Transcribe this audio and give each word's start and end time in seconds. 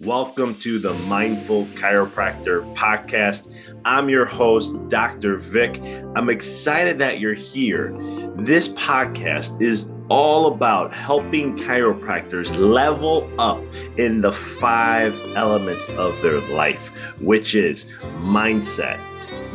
Welcome 0.00 0.54
to 0.56 0.78
the 0.78 0.92
Mindful 1.08 1.64
Chiropractor 1.68 2.74
podcast. 2.74 3.50
I'm 3.86 4.10
your 4.10 4.26
host, 4.26 4.76
Dr. 4.88 5.38
Vic. 5.38 5.80
I'm 6.14 6.28
excited 6.28 6.98
that 6.98 7.18
you're 7.18 7.32
here. 7.32 7.96
This 8.34 8.68
podcast 8.68 9.62
is 9.62 9.90
all 10.10 10.48
about 10.48 10.92
helping 10.92 11.56
chiropractors 11.56 12.54
level 12.58 13.26
up 13.40 13.62
in 13.96 14.20
the 14.20 14.32
five 14.32 15.18
elements 15.34 15.88
of 15.96 16.20
their 16.20 16.40
life, 16.54 16.90
which 17.22 17.54
is 17.54 17.86
mindset, 18.18 19.00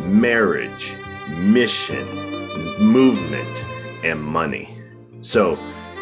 marriage, 0.08 0.92
mission, 1.38 2.04
movement, 2.84 3.66
and 4.04 4.20
money. 4.20 4.76
So 5.22 5.56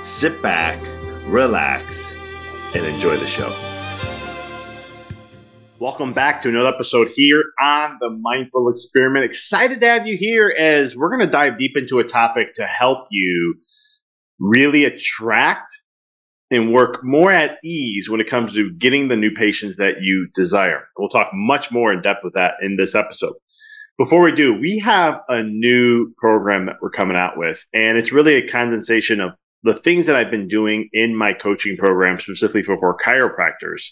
sit 0.03 0.41
back, 0.41 0.81
relax, 1.25 2.09
and 2.73 2.85
enjoy 2.85 3.17
the 3.17 3.27
show. 3.27 3.53
Welcome 5.79 6.11
back 6.11 6.41
to 6.41 6.49
another 6.49 6.67
episode 6.67 7.07
here 7.07 7.41
on 7.57 7.99
the 8.01 8.09
Mindful 8.09 8.67
Experiment. 8.67 9.23
Excited 9.23 9.79
to 9.79 9.87
have 9.87 10.05
you 10.05 10.17
here 10.17 10.53
as 10.59 10.93
we're 10.93 11.07
going 11.07 11.25
to 11.25 11.31
dive 11.31 11.55
deep 11.55 11.77
into 11.77 11.99
a 11.99 12.03
topic 12.03 12.53
to 12.55 12.65
help 12.65 13.07
you 13.11 13.55
really 14.41 14.83
attract 14.83 15.71
and 16.51 16.73
work 16.73 16.99
more 17.01 17.31
at 17.31 17.59
ease 17.63 18.09
when 18.09 18.19
it 18.19 18.27
comes 18.27 18.53
to 18.55 18.73
getting 18.73 19.07
the 19.07 19.15
new 19.15 19.31
patients 19.31 19.77
that 19.77 20.01
you 20.01 20.27
desire. 20.35 20.89
We'll 20.97 21.07
talk 21.07 21.29
much 21.33 21.71
more 21.71 21.93
in 21.93 22.01
depth 22.01 22.25
with 22.25 22.33
that 22.33 22.55
in 22.61 22.75
this 22.75 22.93
episode. 22.93 23.35
Before 23.97 24.21
we 24.21 24.33
do, 24.33 24.53
we 24.59 24.79
have 24.79 25.21
a 25.29 25.43
new 25.43 26.13
program 26.17 26.65
that 26.65 26.79
we're 26.81 26.89
coming 26.89 27.15
out 27.15 27.37
with, 27.37 27.65
and 27.73 27.97
it's 27.97 28.11
really 28.11 28.33
a 28.33 28.45
condensation 28.45 29.21
of 29.21 29.31
the 29.63 29.75
things 29.75 30.07
that 30.07 30.17
I've 30.17 30.31
been 30.31 30.49
doing 30.49 30.89
in 30.91 31.15
my 31.15 31.31
coaching 31.31 31.77
program, 31.77 32.19
specifically 32.19 32.63
for, 32.63 32.77
for 32.77 32.97
chiropractors 32.97 33.91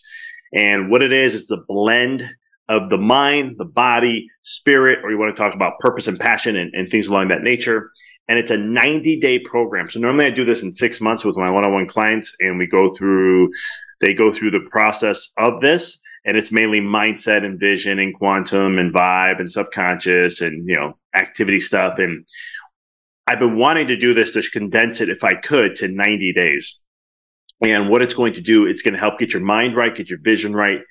and 0.54 0.90
what 0.90 1.02
it 1.02 1.14
is, 1.14 1.36
it's 1.36 1.52
a 1.52 1.58
blend 1.68 2.30
of 2.70 2.90
the 2.90 2.98
mind, 2.98 3.55
the 3.58 3.66
body, 3.66 4.28
spirit, 4.41 4.99
or 5.04 5.12
you 5.12 5.18
want 5.18 5.35
to 5.35 5.41
talk 5.41 5.54
about 5.54 5.80
purpose 5.80 6.08
and 6.08 6.20
passion 6.20 6.55
and, 6.55 6.74
and 6.74 6.90
things 6.90 7.08
along 7.08 7.30
that 7.30 7.41
nature. 7.41 7.91
And 8.27 8.38
it's 8.38 8.52
a 8.52 8.58
90 8.58 9.20
day 9.20 9.40
program. 9.40 9.90
So 9.90 9.99
normally 9.99 10.26
I 10.26 10.32
do 10.32 10.44
this 10.44 10.63
in 10.63 10.74
six 10.74 10.99
months 10.99 11.24
with 11.24 11.38
my 11.38 11.49
one 11.49 11.66
on 11.66 11.74
one 11.74 11.88
clients 11.88 12.36
and 12.40 12.58
we 12.58 12.68
go 12.68 12.94
through, 12.94 13.52
they 14.02 14.13
go 14.13 14.34
through 14.34 14.52
the 14.52 14.68
process 14.70 15.30
of 15.38 15.62
this. 15.62 15.99
And 16.26 16.36
it's 16.36 16.52
mainly 16.52 16.82
mindset 16.82 17.46
and 17.46 17.58
vision 17.58 17.99
and 17.99 18.14
quantum 18.14 18.77
and 18.80 18.93
vibe 18.93 19.40
and 19.40 19.49
subconscious 19.49 20.41
and, 20.41 20.68
you 20.68 20.76
know, 20.76 20.98
activity 21.16 21.60
stuff. 21.60 21.99
And 21.99 22.27
I've 23.27 23.40
been 23.40 23.58
wanting 23.58 23.88
to 23.88 23.96
do 23.96 24.14
this 24.14 24.32
to 24.32 24.41
condense 24.49 24.99
it 24.99 25.08
if 25.08 25.24
I 25.24 25.36
could 25.36 25.77
to 25.77 25.88
90 25.88 26.34
days. 26.34 26.82
And 27.62 27.90
what 27.90 28.02
it's 28.02 28.13
going 28.13 28.34
to 28.34 28.41
do, 28.41 28.68
it's 28.68 28.82
going 28.82 28.94
to 28.94 29.00
help 29.00 29.18
get 29.18 29.34
your 29.34 29.44
mind 29.44 29.76
right, 29.76 29.96
get 29.96 30.10
your 30.10 30.20
vision 30.20 30.55
right. 30.55 30.82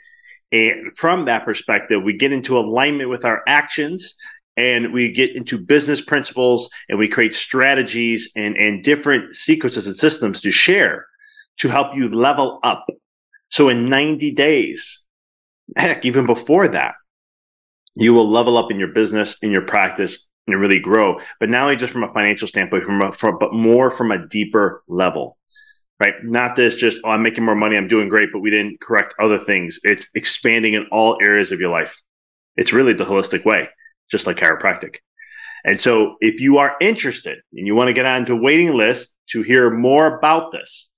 And 0.52 0.96
from 0.96 1.26
that 1.26 1.44
perspective, 1.44 2.02
we 2.02 2.16
get 2.16 2.32
into 2.32 2.58
alignment 2.58 3.10
with 3.10 3.24
our 3.24 3.42
actions 3.46 4.14
and 4.56 4.92
we 4.92 5.12
get 5.12 5.36
into 5.36 5.58
business 5.58 6.00
principles 6.00 6.70
and 6.88 6.98
we 6.98 7.08
create 7.08 7.34
strategies 7.34 8.30
and, 8.36 8.56
and 8.56 8.82
different 8.82 9.34
sequences 9.34 9.86
and 9.86 9.96
systems 9.96 10.40
to 10.40 10.50
share 10.50 11.06
to 11.58 11.68
help 11.68 11.94
you 11.94 12.08
level 12.08 12.58
up. 12.62 12.86
So 13.48 13.68
in 13.68 13.88
90 13.88 14.32
days, 14.32 15.04
heck, 15.76 16.04
even 16.04 16.26
before 16.26 16.68
that, 16.68 16.94
you 17.94 18.12
will 18.12 18.28
level 18.28 18.58
up 18.58 18.70
in 18.70 18.78
your 18.78 18.92
business, 18.92 19.36
in 19.42 19.50
your 19.50 19.62
practice, 19.62 20.26
and 20.46 20.60
really 20.60 20.80
grow. 20.80 21.18
But 21.40 21.48
not 21.48 21.62
only 21.62 21.76
just 21.76 21.92
from 21.92 22.04
a 22.04 22.12
financial 22.12 22.46
standpoint, 22.46 22.84
from, 22.84 23.02
a, 23.02 23.12
from 23.12 23.38
but 23.38 23.52
more 23.52 23.90
from 23.90 24.10
a 24.10 24.26
deeper 24.26 24.82
level 24.86 25.38
right? 26.00 26.14
Not 26.22 26.56
this 26.56 26.76
just, 26.76 27.00
oh, 27.04 27.10
I'm 27.10 27.22
making 27.22 27.44
more 27.44 27.54
money, 27.54 27.76
I'm 27.76 27.88
doing 27.88 28.08
great, 28.08 28.30
but 28.32 28.40
we 28.40 28.50
didn't 28.50 28.80
correct 28.80 29.14
other 29.20 29.38
things. 29.38 29.78
It's 29.82 30.08
expanding 30.14 30.74
in 30.74 30.86
all 30.92 31.18
areas 31.22 31.52
of 31.52 31.60
your 31.60 31.70
life. 31.70 32.00
It's 32.56 32.72
really 32.72 32.92
the 32.92 33.04
holistic 33.04 33.44
way, 33.44 33.68
just 34.10 34.26
like 34.26 34.36
chiropractic. 34.36 34.96
And 35.64 35.80
so 35.80 36.16
if 36.20 36.40
you 36.40 36.58
are 36.58 36.76
interested 36.80 37.38
and 37.52 37.66
you 37.66 37.74
want 37.74 37.88
to 37.88 37.92
get 37.92 38.06
onto 38.06 38.36
waiting 38.36 38.72
list 38.72 39.16
to 39.30 39.42
hear 39.42 39.70
more 39.70 40.18
about 40.18 40.52
this, 40.52 40.90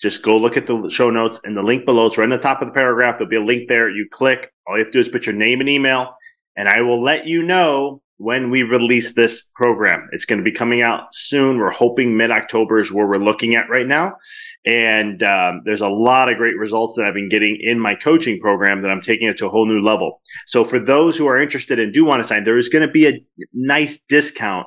just 0.00 0.22
go 0.22 0.36
look 0.36 0.56
at 0.56 0.66
the 0.66 0.88
show 0.88 1.10
notes 1.10 1.40
and 1.44 1.56
the 1.56 1.62
link 1.62 1.84
below. 1.84 2.06
It's 2.06 2.18
right 2.18 2.24
in 2.24 2.30
the 2.30 2.38
top 2.38 2.62
of 2.62 2.68
the 2.68 2.74
paragraph. 2.74 3.18
There'll 3.18 3.30
be 3.30 3.36
a 3.36 3.40
link 3.40 3.68
there. 3.68 3.88
You 3.88 4.08
click. 4.10 4.52
All 4.66 4.76
you 4.76 4.84
have 4.84 4.92
to 4.92 4.98
do 4.98 5.00
is 5.00 5.08
put 5.08 5.26
your 5.26 5.34
name 5.34 5.60
and 5.60 5.68
email, 5.68 6.14
and 6.56 6.68
I 6.68 6.80
will 6.80 7.02
let 7.02 7.26
you 7.26 7.42
know 7.42 8.02
when 8.20 8.50
we 8.50 8.62
release 8.62 9.14
this 9.14 9.48
program. 9.54 10.06
It's 10.12 10.26
going 10.26 10.38
to 10.38 10.44
be 10.44 10.52
coming 10.52 10.82
out 10.82 11.04
soon. 11.12 11.56
We're 11.56 11.70
hoping 11.70 12.18
mid 12.18 12.30
October 12.30 12.78
is 12.78 12.92
where 12.92 13.06
we're 13.06 13.16
looking 13.16 13.56
at 13.56 13.70
right 13.70 13.86
now. 13.86 14.12
And 14.66 15.22
um, 15.22 15.62
there's 15.64 15.80
a 15.80 15.88
lot 15.88 16.30
of 16.30 16.36
great 16.36 16.58
results 16.58 16.96
that 16.96 17.06
I've 17.06 17.14
been 17.14 17.30
getting 17.30 17.56
in 17.58 17.80
my 17.80 17.94
coaching 17.94 18.38
program 18.38 18.82
that 18.82 18.90
I'm 18.90 19.00
taking 19.00 19.26
it 19.26 19.38
to 19.38 19.46
a 19.46 19.48
whole 19.48 19.64
new 19.64 19.80
level. 19.80 20.20
So 20.46 20.64
for 20.64 20.78
those 20.78 21.16
who 21.16 21.28
are 21.28 21.40
interested 21.40 21.80
and 21.80 21.94
do 21.94 22.04
want 22.04 22.20
to 22.20 22.28
sign, 22.28 22.44
there 22.44 22.58
is 22.58 22.68
going 22.68 22.86
to 22.86 22.92
be 22.92 23.08
a 23.08 23.24
nice 23.54 23.98
discount 24.06 24.66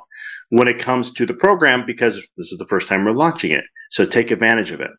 when 0.49 0.67
it 0.67 0.79
comes 0.79 1.11
to 1.11 1.25
the 1.27 1.35
program 1.35 1.85
because 1.85 2.15
this 2.37 2.51
is 2.51 2.57
the 2.57 2.67
first 2.67 2.87
time 2.87 3.05
we're 3.05 3.11
launching 3.11 3.51
it. 3.51 3.65
So 3.91 4.03
take 4.03 4.31
advantage 4.31 4.71
of 4.71 4.81
it. 4.81 4.89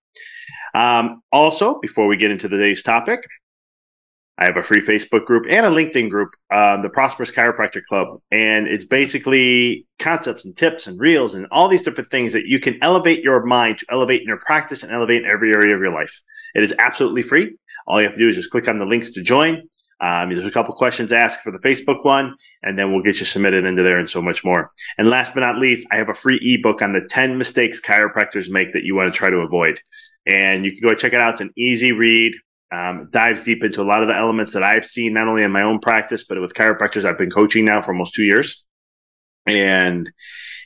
Um, 0.77 1.23
also, 1.33 1.81
before 1.81 2.07
we 2.07 2.17
get 2.17 2.31
into 2.31 2.49
today's 2.49 2.85
topic, 2.85 3.27
I 4.37 4.47
have 4.47 4.57
a 4.57 4.63
free 4.63 4.81
Facebook 4.81 5.25
group 5.27 5.47
and 5.49 5.65
a 5.65 5.71
LinkedIn 5.71 6.11
group, 6.11 6.31
um, 6.51 6.83
the 6.83 6.89
Prosperous 6.89 7.31
Chiropractor 7.31 7.83
Club. 7.85 8.19
And 8.33 8.67
it's 8.67 8.85
basically 8.85 9.87
concepts 10.01 10.45
and 10.45 10.57
tips 10.57 10.87
and 10.87 10.99
reels 10.99 11.35
and 11.35 11.47
all 11.53 11.69
these 11.69 11.85
different 11.85 12.11
things 12.11 12.33
that 12.33 12.47
you 12.47 12.59
can 12.59 12.83
elevate 12.83 13.23
your 13.23 13.45
mind 13.47 13.79
to 13.79 13.87
elevate 13.91 14.23
in 14.23 14.27
your 14.27 14.41
practice 14.41 14.83
and 14.83 14.93
elevate 14.93 15.23
in 15.23 15.31
every 15.31 15.53
area 15.53 15.75
of 15.75 15.81
your 15.81 15.93
life. 15.93 16.21
It 16.55 16.65
is 16.65 16.75
absolutely 16.79 17.23
free. 17.23 17.57
All 17.87 18.01
you 18.01 18.07
have 18.07 18.17
to 18.17 18.23
do 18.23 18.29
is 18.29 18.37
just 18.37 18.51
click 18.51 18.67
on 18.67 18.79
the 18.79 18.87
links 18.87 19.13
to 19.13 19.23
join. 19.23 19.63
Um, 20.01 20.31
there's 20.31 20.45
a 20.45 20.51
couple 20.51 20.75
questions 20.75 21.13
asked 21.13 21.43
for 21.43 21.53
the 21.53 21.59
Facebook 21.59 22.05
one, 22.05 22.35
and 22.63 22.77
then 22.77 22.93
we'll 22.93 23.03
get 23.03 23.21
you 23.21 23.27
submitted 23.27 23.65
into 23.65 23.83
there 23.83 23.99
and 23.99 24.11
so 24.11 24.21
much 24.21 24.45
more. 24.45 24.73
And 24.99 25.09
last 25.09 25.33
but 25.33 25.41
not 25.41 25.59
least, 25.59 25.87
I 25.93 25.97
have 25.97 26.09
a 26.09 26.15
free 26.15 26.39
ebook 26.43 26.83
on 26.83 26.93
the 26.93 27.07
10 27.09 27.39
mistakes 27.39 27.81
chiropractors 27.81 28.51
make 28.51 28.73
that 28.73 28.83
you 28.83 28.97
want 28.97 29.13
to 29.13 29.17
try 29.17 29.31
to 29.31 29.37
avoid. 29.37 29.81
And 30.27 30.65
you 30.65 30.73
can 30.73 30.89
go 30.89 30.95
check 30.95 31.13
it 31.13 31.21
out. 31.21 31.35
It's 31.35 31.41
an 31.41 31.53
easy 31.57 31.93
read 31.93 32.33
um, 32.75 33.09
dives 33.11 33.45
deep 33.45 33.63
into 33.63 33.81
a 33.81 33.85
lot 33.85 34.03
of 34.03 34.09
the 34.09 34.17
elements 34.17 34.53
that 34.53 34.63
I've 34.63 34.85
seen, 34.85 35.13
not 35.13 35.29
only 35.29 35.43
in 35.43 35.53
my 35.53 35.63
own 35.63 35.79
practice, 35.79 36.25
but 36.25 36.41
with 36.41 36.55
chiropractors 36.55 37.05
I've 37.05 37.19
been 37.19 37.31
coaching 37.31 37.65
now 37.65 37.81
for 37.81 37.93
almost 37.93 38.15
two 38.15 38.25
years. 38.25 38.65
And 39.47 40.11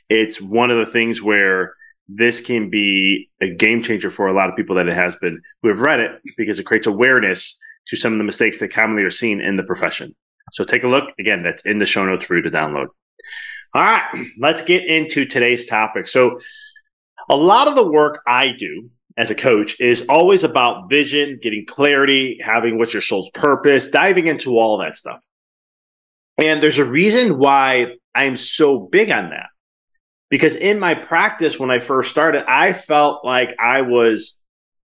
it's 0.09 0.41
one 0.41 0.71
of 0.71 0.77
the 0.77 0.91
things 0.91 1.21
where 1.21 1.75
this 2.07 2.41
can 2.41 2.71
be 2.71 3.29
a 3.41 3.53
game 3.53 3.83
changer 3.83 4.09
for 4.09 4.27
a 4.27 4.33
lot 4.33 4.49
of 4.49 4.55
people 4.55 4.75
that 4.77 4.87
it 4.87 4.95
has 4.95 5.15
been 5.17 5.39
who 5.61 5.69
have 5.69 5.81
read 5.81 5.99
it 5.99 6.11
because 6.37 6.59
it 6.59 6.65
creates 6.65 6.87
awareness 6.87 7.57
to 7.87 7.95
some 7.95 8.13
of 8.13 8.17
the 8.17 8.25
mistakes 8.25 8.59
that 8.59 8.73
commonly 8.73 9.03
are 9.03 9.11
seen 9.11 9.39
in 9.39 9.55
the 9.55 9.63
profession. 9.63 10.15
So 10.53 10.63
take 10.63 10.83
a 10.83 10.87
look. 10.87 11.05
Again, 11.19 11.43
that's 11.43 11.61
in 11.63 11.77
the 11.77 11.85
show 11.85 12.05
notes 12.05 12.25
for 12.25 12.35
you 12.35 12.41
to 12.41 12.49
download. 12.49 12.87
All 13.75 13.83
right, 13.83 14.25
let's 14.39 14.63
get 14.63 14.83
into 14.85 15.25
today's 15.25 15.65
topic. 15.65 16.07
So, 16.07 16.39
a 17.29 17.35
lot 17.35 17.67
of 17.67 17.75
the 17.75 17.87
work 17.87 18.21
I 18.25 18.53
do 18.57 18.89
as 19.19 19.29
a 19.29 19.35
coach 19.35 19.79
is 19.81 20.05
always 20.07 20.45
about 20.45 20.89
vision, 20.89 21.37
getting 21.41 21.65
clarity, 21.67 22.39
having 22.41 22.77
what's 22.77 22.93
your 22.93 23.01
soul's 23.01 23.29
purpose, 23.31 23.89
diving 23.89 24.27
into 24.27 24.57
all 24.57 24.77
that 24.77 24.95
stuff. 24.95 25.19
And 26.41 26.63
there's 26.63 26.77
a 26.77 26.85
reason 26.85 27.37
why 27.37 27.95
I'm 28.15 28.37
so 28.37 28.79
big 28.79 29.11
on 29.11 29.31
that. 29.31 29.47
Because 30.29 30.55
in 30.55 30.79
my 30.79 30.93
practice, 30.93 31.59
when 31.59 31.69
I 31.69 31.79
first 31.79 32.11
started, 32.11 32.45
I 32.49 32.71
felt 32.71 33.25
like 33.25 33.49
I 33.59 33.81
was 33.81 34.39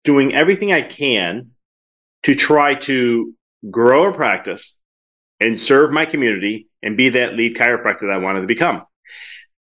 doing 0.03 0.33
everything 0.33 0.73
I 0.73 0.81
can 0.81 1.51
to 2.23 2.33
try 2.33 2.73
to 2.73 3.35
grow 3.69 4.11
a 4.11 4.15
practice 4.15 4.75
and 5.39 5.59
serve 5.59 5.91
my 5.91 6.05
community 6.05 6.69
and 6.81 6.97
be 6.97 7.09
that 7.09 7.35
lead 7.35 7.55
chiropractor 7.55 8.01
that 8.01 8.11
I 8.11 8.17
wanted 8.17 8.41
to 8.41 8.47
become. 8.47 8.81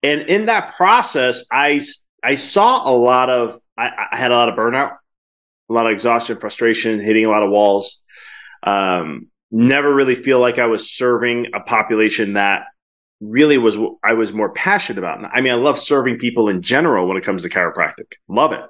And 0.01 0.21
in 0.21 0.47
that 0.47 0.73
process, 0.75 1.45
I, 1.51 1.79
I 2.23 2.35
saw 2.35 2.89
a 2.89 2.95
lot 2.95 3.29
of 3.29 3.59
I, 3.77 4.07
I 4.11 4.17
had 4.17 4.31
a 4.31 4.35
lot 4.35 4.49
of 4.49 4.55
burnout, 4.55 4.97
a 5.69 5.73
lot 5.73 5.85
of 5.85 5.91
exhaustion, 5.91 6.39
frustration, 6.39 6.99
hitting 6.99 7.25
a 7.25 7.29
lot 7.29 7.43
of 7.43 7.49
walls. 7.49 8.01
Um, 8.63 9.27
never 9.51 9.93
really 9.93 10.15
feel 10.15 10.39
like 10.39 10.59
I 10.59 10.65
was 10.65 10.91
serving 10.91 11.47
a 11.53 11.59
population 11.59 12.33
that 12.33 12.65
really 13.21 13.57
was 13.57 13.77
I 14.03 14.13
was 14.13 14.33
more 14.33 14.51
passionate 14.51 14.99
about. 14.99 15.23
I 15.23 15.41
mean, 15.41 15.53
I 15.53 15.55
love 15.55 15.79
serving 15.79 16.17
people 16.17 16.49
in 16.49 16.61
general 16.61 17.07
when 17.07 17.17
it 17.17 17.23
comes 17.23 17.43
to 17.43 17.49
chiropractic. 17.49 18.13
Love 18.27 18.51
it. 18.51 18.61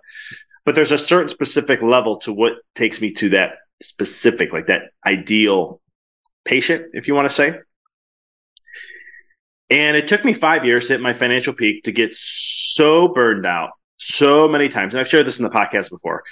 But 0.65 0.75
there's 0.75 0.91
a 0.91 0.97
certain 0.97 1.29
specific 1.29 1.81
level 1.81 2.17
to 2.19 2.33
what 2.33 2.53
takes 2.75 3.01
me 3.01 3.11
to 3.13 3.29
that 3.29 3.55
specific, 3.81 4.53
like 4.53 4.67
that 4.67 4.83
ideal 5.05 5.81
patient, 6.45 6.91
if 6.93 7.07
you 7.07 7.15
want 7.15 7.27
to 7.27 7.33
say. 7.33 7.59
And 9.69 9.97
it 9.97 10.07
took 10.07 10.23
me 10.23 10.33
five 10.33 10.65
years 10.65 10.87
to 10.87 10.93
hit 10.93 11.01
my 11.01 11.13
financial 11.13 11.53
peak 11.53 11.83
to 11.83 11.91
get 11.91 12.13
so 12.13 13.07
burned 13.07 13.45
out 13.45 13.71
so 14.05 14.47
many 14.47 14.69
times, 14.69 14.93
and 14.93 15.01
I've 15.01 15.07
shared 15.07 15.27
this 15.27 15.37
in 15.37 15.43
the 15.43 15.49
podcast 15.49 15.89
before, 15.89 16.23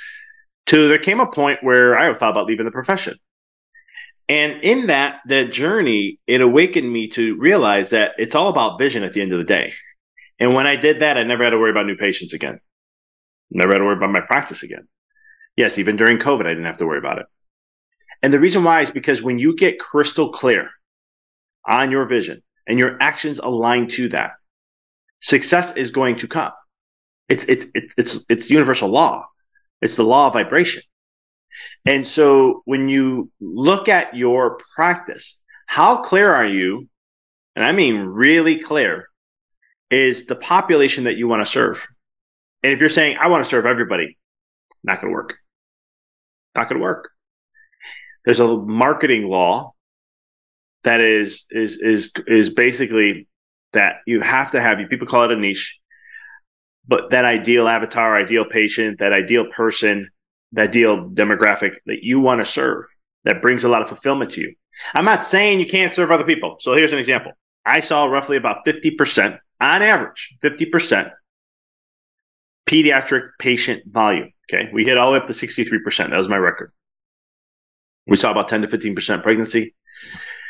to 0.68 0.88
there 0.88 1.00
came 1.00 1.20
a 1.20 1.32
point 1.32 1.64
where 1.64 1.98
I 1.98 2.14
thought 2.14 2.32
about 2.32 2.46
leaving 2.46 2.66
the 2.66 2.72
profession. 2.72 3.18
And 4.30 4.64
in 4.64 4.88
that 4.88 5.20
that 5.28 5.52
journey, 5.52 6.20
it 6.28 6.42
awakened 6.42 6.92
me 6.92 7.10
to 7.10 7.38
realize 7.38 7.90
that 7.90 8.14
it's 8.18 8.36
all 8.36 8.50
about 8.50 8.80
vision 8.80 9.04
at 9.04 9.14
the 9.14 9.22
end 9.22 9.34
of 9.34 9.40
the 9.40 9.46
day. 9.46 9.74
And 10.40 10.54
when 10.54 10.68
I 10.68 10.76
did 10.76 11.02
that, 11.02 11.18
I 11.18 11.24
never 11.24 11.44
had 11.44 11.50
to 11.52 11.58
worry 11.58 11.72
about 11.72 11.86
new 11.86 11.98
patients 11.98 12.34
again. 12.34 12.60
Never 13.50 13.74
had 13.74 13.80
to 13.80 13.84
worry 13.84 13.98
about 13.98 14.12
my 14.12 14.22
practice 14.22 14.64
again. 14.64 14.88
Yes, 15.58 15.78
even 15.78 15.98
during 15.98 16.18
COVID, 16.18 16.46
I 16.46 16.50
didn't 16.50 16.66
have 16.66 16.78
to 16.78 16.86
worry 16.86 16.98
about 16.98 17.20
it. 17.20 17.26
And 18.24 18.34
the 18.34 18.40
reason 18.40 18.64
why 18.64 18.82
is 18.82 18.90
because 18.90 19.22
when 19.22 19.40
you 19.40 19.56
get 19.56 19.80
crystal 19.80 20.32
clear 20.32 20.70
on 21.68 21.92
your 21.92 22.06
vision 22.06 22.42
and 22.68 22.80
your 22.80 22.98
actions 23.02 23.40
align 23.40 23.88
to 23.90 24.10
that, 24.10 24.32
success 25.20 25.76
is 25.76 25.92
going 25.92 26.16
to 26.18 26.28
come. 26.28 26.52
It's, 27.32 27.46
it's, 27.46 27.68
it's, 27.74 27.96
it's, 27.98 28.26
it's 28.28 28.50
universal 28.50 28.90
law. 28.90 29.26
It's 29.82 29.96
the 29.96 30.04
law 30.04 30.28
of 30.28 30.34
vibration. 30.34 30.84
And 31.86 32.06
so 32.06 32.62
when 32.66 32.90
you 32.90 33.32
look 33.40 33.88
at 33.88 34.14
your 34.14 34.60
practice, 34.76 35.40
how 35.66 36.02
clear 36.02 36.30
are 36.30 36.46
you? 36.46 36.90
And 37.56 37.64
I 37.64 37.72
mean 37.72 37.96
really 38.00 38.60
clear 38.60 39.08
is 39.90 40.26
the 40.26 40.36
population 40.36 41.06
that 41.06 41.16
you 41.16 41.30
want 41.30 41.46
to 41.46 41.50
serve. 41.50 41.88
And 42.64 42.74
if 42.74 42.82
you're 42.82 42.90
saying, 42.90 43.16
I 43.18 43.28
want 43.30 43.46
to 43.46 43.50
serve 43.50 43.66
everybody, 43.66 44.18
not 44.84 45.00
going 45.00 45.12
to 45.12 45.16
work. 45.16 45.36
Not 46.54 46.68
going 46.68 46.80
to 46.80 46.84
work. 46.84 47.12
There's 48.26 48.42
a 48.42 48.58
marketing 48.58 49.30
law 49.30 49.74
that 50.84 51.00
is, 51.00 51.46
is, 51.50 51.80
is, 51.80 52.12
is 52.28 52.50
basically 52.50 53.30
that 53.72 53.96
you 54.06 54.20
have 54.20 54.52
to 54.52 54.62
have, 54.62 54.82
you 54.82 54.88
people 54.88 55.08
call 55.08 55.24
it 55.24 55.32
a 55.32 55.38
niche, 55.38 55.81
but 56.88 57.10
that 57.12 57.26
ideal 57.26 57.68
avatar, 57.68 58.18
ideal 58.18 58.46
patient, 58.46 59.00
that 59.00 59.14
ideal 59.14 59.46
person, 59.46 60.10
that 60.54 60.70
ideal 60.70 61.10
demographic 61.10 61.76
that 61.86 62.04
you 62.04 62.20
want 62.20 62.40
to 62.40 62.46
serve 62.46 62.86
that 63.24 63.42
brings 63.42 63.64
a 63.64 63.70
lot 63.70 63.82
of 63.82 63.88
fulfillment 63.88 64.32
to 64.32 64.42
you. 64.42 64.56
I'm 64.94 65.06
not 65.06 65.24
saying 65.24 65.60
you 65.60 65.66
can't 65.66 65.94
serve 65.94 66.12
other 66.12 66.24
people. 66.24 66.58
So 66.60 66.74
here's 66.74 66.94
an 66.94 67.00
example. 67.00 67.34
I 67.66 67.80
saw 67.80 68.06
roughly 68.06 68.38
about 68.38 68.66
50% 68.66 69.38
on 69.60 69.82
average, 69.82 70.36
50% 70.44 71.12
pediatric 72.68 73.30
patient 73.40 73.84
volume. 73.86 74.32
Okay. 74.52 74.70
We 74.74 74.84
hit 74.84 74.98
all 74.98 75.12
the 75.12 75.20
way 75.20 75.22
up 75.22 75.28
to 75.28 75.34
63%. 75.34 76.10
That 76.10 76.18
was 76.18 76.30
my 76.30 76.38
record. 76.38 76.72
We 78.08 78.18
saw 78.18 78.32
about 78.32 78.48
10 78.48 78.64
to 78.64 78.68
15% 78.68 79.24
pregnancy 79.24 79.76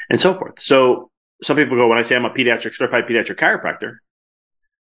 and 0.09 0.19
so 0.19 0.33
forth. 0.33 0.59
So 0.59 1.11
some 1.43 1.57
people 1.57 1.77
go, 1.77 1.87
when 1.87 1.97
I 1.97 2.03
say 2.03 2.15
I'm 2.15 2.25
a 2.25 2.29
pediatric 2.29 2.73
certified 2.73 3.05
pediatric 3.05 3.37
chiropractor, 3.37 3.95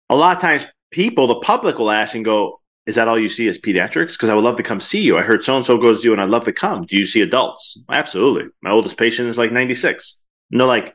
a 0.08 0.16
lot 0.16 0.36
of 0.36 0.42
times 0.42 0.66
people, 0.94 1.26
the 1.26 1.40
public 1.40 1.78
will 1.78 1.90
ask 1.90 2.14
and 2.14 2.24
go, 2.24 2.60
is 2.86 2.94
that 2.94 3.08
all 3.08 3.18
you 3.18 3.28
see 3.28 3.48
as 3.48 3.58
pediatrics? 3.58 4.12
Because 4.12 4.28
I 4.28 4.34
would 4.34 4.44
love 4.44 4.56
to 4.58 4.62
come 4.62 4.78
see 4.78 5.02
you. 5.02 5.18
I 5.18 5.22
heard 5.22 5.42
so 5.42 5.56
and 5.56 5.66
so 5.66 5.76
goes 5.76 6.02
to 6.02 6.08
you 6.08 6.12
and 6.12 6.22
I'd 6.22 6.28
love 6.28 6.44
to 6.44 6.52
come. 6.52 6.86
Do 6.86 6.96
you 6.96 7.04
see 7.04 7.20
adults? 7.20 7.76
Absolutely. 7.90 8.44
My 8.62 8.70
oldest 8.70 8.96
patient 8.96 9.28
is 9.28 9.36
like 9.36 9.50
96. 9.50 10.22
No, 10.50 10.66
like 10.66 10.94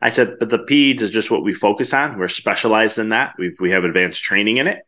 I 0.00 0.08
said, 0.08 0.36
but 0.40 0.48
the 0.48 0.60
peds 0.60 1.02
is 1.02 1.10
just 1.10 1.30
what 1.30 1.44
we 1.44 1.52
focus 1.52 1.92
on. 1.92 2.18
We're 2.18 2.28
specialized 2.28 2.98
in 2.98 3.10
that. 3.10 3.34
we 3.38 3.54
we 3.60 3.70
have 3.72 3.84
advanced 3.84 4.22
training 4.22 4.56
in 4.56 4.66
it. 4.66 4.78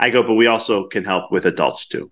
I 0.00 0.10
go, 0.10 0.24
but 0.24 0.34
we 0.34 0.48
also 0.48 0.88
can 0.88 1.04
help 1.04 1.30
with 1.30 1.46
adults 1.46 1.86
too. 1.86 2.10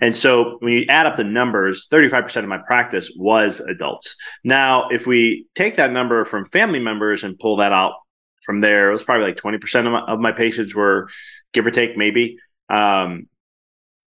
And 0.00 0.16
so 0.16 0.56
when 0.60 0.72
you 0.72 0.86
add 0.88 1.06
up 1.06 1.16
the 1.16 1.24
numbers, 1.24 1.86
35% 1.92 2.36
of 2.38 2.48
my 2.48 2.58
practice 2.58 3.12
was 3.14 3.60
adults. 3.60 4.16
Now, 4.42 4.88
if 4.88 5.06
we 5.06 5.46
take 5.54 5.76
that 5.76 5.92
number 5.92 6.24
from 6.24 6.46
family 6.46 6.80
members 6.80 7.24
and 7.24 7.38
pull 7.38 7.56
that 7.58 7.72
out 7.72 7.92
from 8.40 8.60
there, 8.60 8.90
it 8.90 8.92
was 8.92 9.04
probably 9.04 9.26
like 9.26 9.36
20% 9.36 9.86
of 9.86 9.92
my, 9.92 10.00
of 10.00 10.20
my 10.20 10.32
patients 10.32 10.74
were, 10.74 11.08
give 11.52 11.66
or 11.66 11.70
take, 11.70 11.96
maybe, 11.96 12.38
um, 12.68 13.28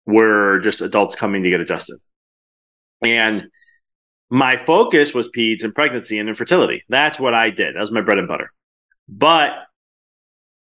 were 0.05 0.59
just 0.59 0.81
adults 0.81 1.15
coming 1.15 1.43
to 1.43 1.49
get 1.49 1.61
adjusted. 1.61 1.97
And 3.01 3.47
my 4.29 4.57
focus 4.57 5.13
was 5.13 5.29
peds 5.29 5.63
and 5.63 5.75
pregnancy 5.75 6.17
and 6.17 6.29
infertility. 6.29 6.83
That's 6.89 7.19
what 7.19 7.33
I 7.33 7.49
did. 7.49 7.75
That 7.75 7.81
was 7.81 7.91
my 7.91 8.01
bread 8.01 8.17
and 8.17 8.27
butter. 8.27 8.51
But 9.07 9.53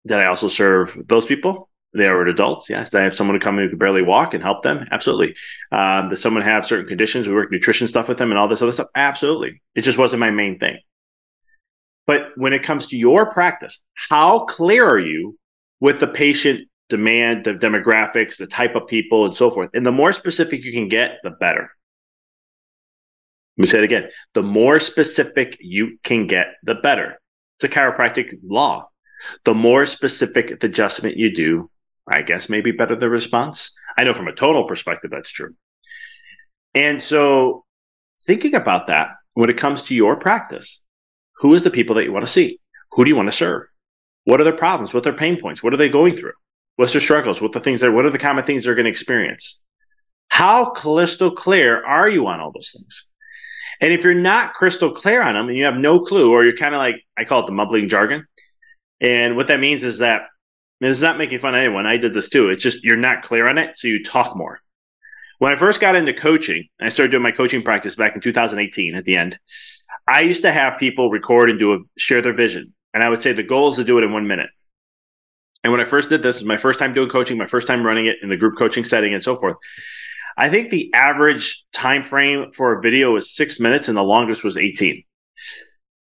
did 0.08 0.18
I 0.18 0.28
also 0.28 0.48
serve 0.48 0.98
those 1.08 1.26
people? 1.26 1.70
They 1.94 2.08
are 2.08 2.26
adults. 2.28 2.70
Yes. 2.70 2.92
Do 2.92 3.00
I 3.00 3.04
have 3.04 3.16
someone 3.16 3.38
to 3.38 3.44
come 3.44 3.58
in 3.58 3.66
who 3.66 3.70
can 3.70 3.80
barely 3.80 4.04
walk 4.04 4.34
and 4.34 4.44
help 4.44 4.62
them? 4.62 4.88
Absolutely. 4.92 5.36
Um, 5.72 6.10
does 6.10 6.22
someone 6.22 6.44
have 6.44 6.66
certain 6.66 6.88
conditions? 6.88 7.28
We 7.28 7.34
work 7.34 7.52
nutrition 7.52 7.88
stuff 7.88 8.08
with 8.08 8.20
them 8.20 8.30
and 8.30 8.38
all 8.38 8.48
this 8.48 8.62
other 8.62 8.72
stuff. 8.72 8.88
Absolutely. 8.94 9.62
It 9.76 9.82
just 9.82 9.98
wasn't 9.98 10.20
my 10.20 10.30
main 10.30 10.60
thing. 10.60 10.78
But 12.10 12.32
when 12.38 12.54
it 12.54 12.64
comes 12.64 12.88
to 12.88 12.98
your 12.98 13.32
practice, 13.32 13.80
how 13.94 14.46
clear 14.46 14.84
are 14.84 14.98
you 14.98 15.38
with 15.80 16.00
the 16.00 16.08
patient 16.08 16.68
demand, 16.88 17.46
the 17.46 17.54
demographics, 17.54 18.38
the 18.38 18.48
type 18.48 18.74
of 18.74 18.88
people, 18.88 19.26
and 19.26 19.36
so 19.36 19.52
forth? 19.52 19.70
And 19.76 19.86
the 19.86 19.92
more 19.92 20.12
specific 20.12 20.66
you 20.66 20.72
can 20.72 20.88
get, 20.88 21.20
the 21.22 21.30
better. 21.30 21.70
Let 23.56 23.62
me 23.62 23.68
say 23.68 23.78
it 23.78 23.84
again. 23.84 24.10
The 24.34 24.42
more 24.42 24.80
specific 24.80 25.58
you 25.60 26.00
can 26.04 26.26
get, 26.26 26.48
the 26.64 26.74
better. 26.74 27.22
It's 27.58 27.66
a 27.66 27.70
chiropractic 27.70 28.40
law. 28.44 28.90
The 29.46 29.54
more 29.54 29.86
specific 29.86 30.62
the 30.62 30.66
adjustment 30.66 31.18
you 31.18 31.32
do, 31.32 31.70
I 32.08 32.24
guess 32.24 32.50
maybe 32.50 32.72
better 32.72 32.96
the 32.96 33.08
response. 33.08 33.72
I 34.00 34.04
know 34.04 34.16
from 34.16 34.28
a 34.28 34.34
tonal 34.34 34.68
perspective 34.68 35.12
that's 35.12 35.32
true. 35.32 35.54
And 36.74 37.00
so 37.04 37.66
thinking 38.26 38.56
about 38.56 38.88
that 38.88 39.12
when 39.36 39.52
it 39.52 39.58
comes 39.58 39.84
to 39.84 39.94
your 39.94 40.16
practice, 40.16 40.84
who 41.40 41.54
is 41.54 41.64
the 41.64 41.70
people 41.70 41.96
that 41.96 42.04
you 42.04 42.14
want 42.14 42.26
to 42.26 42.32
see? 42.32 42.60
Who 42.92 43.04
do 43.04 43.10
you 43.10 43.16
want 43.16 43.28
to 43.28 43.36
serve? 43.36 43.64
What 44.26 44.42
are 44.42 44.44
their 44.44 44.54
problems? 44.54 44.94
What 44.94 45.02
are 45.02 45.12
their 45.12 45.20
pain 45.20 45.40
points? 45.40 45.64
What 45.64 45.74
are 45.74 45.78
they 45.78 45.90
going 45.90 46.16
through? 46.16 46.34
What's 46.76 46.94
their 46.94 47.02
struggles? 47.02 47.42
What 47.42 47.52
the 47.52 47.60
things 47.60 47.82
that 47.82 47.92
what 47.92 48.06
are 48.06 48.12
the 48.12 48.18
common 48.18 48.44
things 48.44 48.66
they're 48.66 48.76
going 48.76 48.86
to 48.86 48.92
experience? 48.92 49.60
How 50.30 50.66
crystal 50.66 51.32
clear 51.32 51.84
are 51.84 52.08
you 52.08 52.28
on 52.28 52.40
all 52.40 52.52
those 52.52 52.72
things? 52.72 53.08
And 53.82 53.94
if 53.94 54.04
you're 54.04 54.14
not 54.14 54.54
crystal 54.54 54.92
clear 54.92 55.22
on 55.22 55.36
them 55.36 55.48
and 55.48 55.58
you 55.58 55.66
have 55.66 55.76
no 55.76 56.00
clue, 56.00 56.32
or 56.32 56.44
you're 56.44 56.56
kind 56.56 56.76
of 56.76 56.80
like 56.80 56.96
I 57.18 57.24
call 57.24 57.42
it 57.42 57.46
the 57.46 57.54
mumbling 57.54 57.90
jargon, 57.90 58.26
and 59.02 59.36
what 59.36 59.48
that 59.48 59.60
means 59.60 59.84
is 59.84 60.00
that 60.00 60.24
it's 60.82 61.02
not 61.02 61.18
making 61.18 61.40
fun 61.40 61.56
of 61.56 61.60
anyone. 61.60 61.86
I 61.86 61.98
did 61.98 62.14
this 62.14 62.30
too. 62.30 62.50
It's 62.50 62.64
just 62.64 62.84
you're 62.84 62.98
not 62.98 63.24
clear 63.24 63.50
on 63.50 63.58
it, 63.58 63.78
so 63.78 63.88
you 63.88 64.04
talk 64.04 64.36
more. 64.36 64.60
When 65.40 65.54
I 65.54 65.56
first 65.56 65.80
got 65.80 65.96
into 65.96 66.14
coaching, 66.14 66.68
I 66.82 66.90
started 66.90 67.12
doing 67.12 67.24
my 67.24 67.32
coaching 67.32 67.62
practice 67.62 67.96
back 67.96 68.16
in 68.16 68.22
2018 68.22 68.96
at 68.96 69.06
the 69.06 69.16
end. 69.16 69.40
I 70.10 70.22
used 70.22 70.42
to 70.42 70.52
have 70.52 70.80
people 70.80 71.12
record 71.12 71.52
and 71.52 71.60
do 71.60 71.74
a 71.74 71.78
share 71.98 72.22
their 72.22 72.34
vision. 72.34 72.74
And 72.94 73.04
I 73.04 73.10
would 73.10 73.22
say 73.22 73.32
the 73.32 73.44
goal 73.44 73.70
is 73.70 73.76
to 73.76 73.84
do 73.84 74.00
it 74.00 74.04
in 74.04 74.12
one 74.12 74.28
minute. 74.28 74.50
And 75.64 75.72
when 75.72 75.82
I 75.82 75.86
first 75.86 76.10
did 76.10 76.24
this, 76.24 76.38
was 76.38 76.46
my 76.46 76.58
first 76.58 76.80
time 76.80 76.94
doing 76.94 77.10
coaching, 77.10 77.38
my 77.38 77.46
first 77.46 77.68
time 77.68 77.86
running 77.86 78.08
it 78.08 78.18
in 78.24 78.30
the 78.30 78.38
group 78.38 78.58
coaching 78.58 78.84
setting 78.84 79.14
and 79.14 79.22
so 79.22 79.36
forth. 79.36 79.58
I 80.36 80.50
think 80.50 80.70
the 80.70 80.92
average 80.94 81.64
time 81.74 82.04
frame 82.04 82.52
for 82.56 82.78
a 82.78 82.82
video 82.82 83.14
was 83.14 83.36
six 83.36 83.60
minutes 83.60 83.88
and 83.88 83.98
the 83.98 84.04
longest 84.04 84.44
was 84.44 84.58
18. 84.58 85.04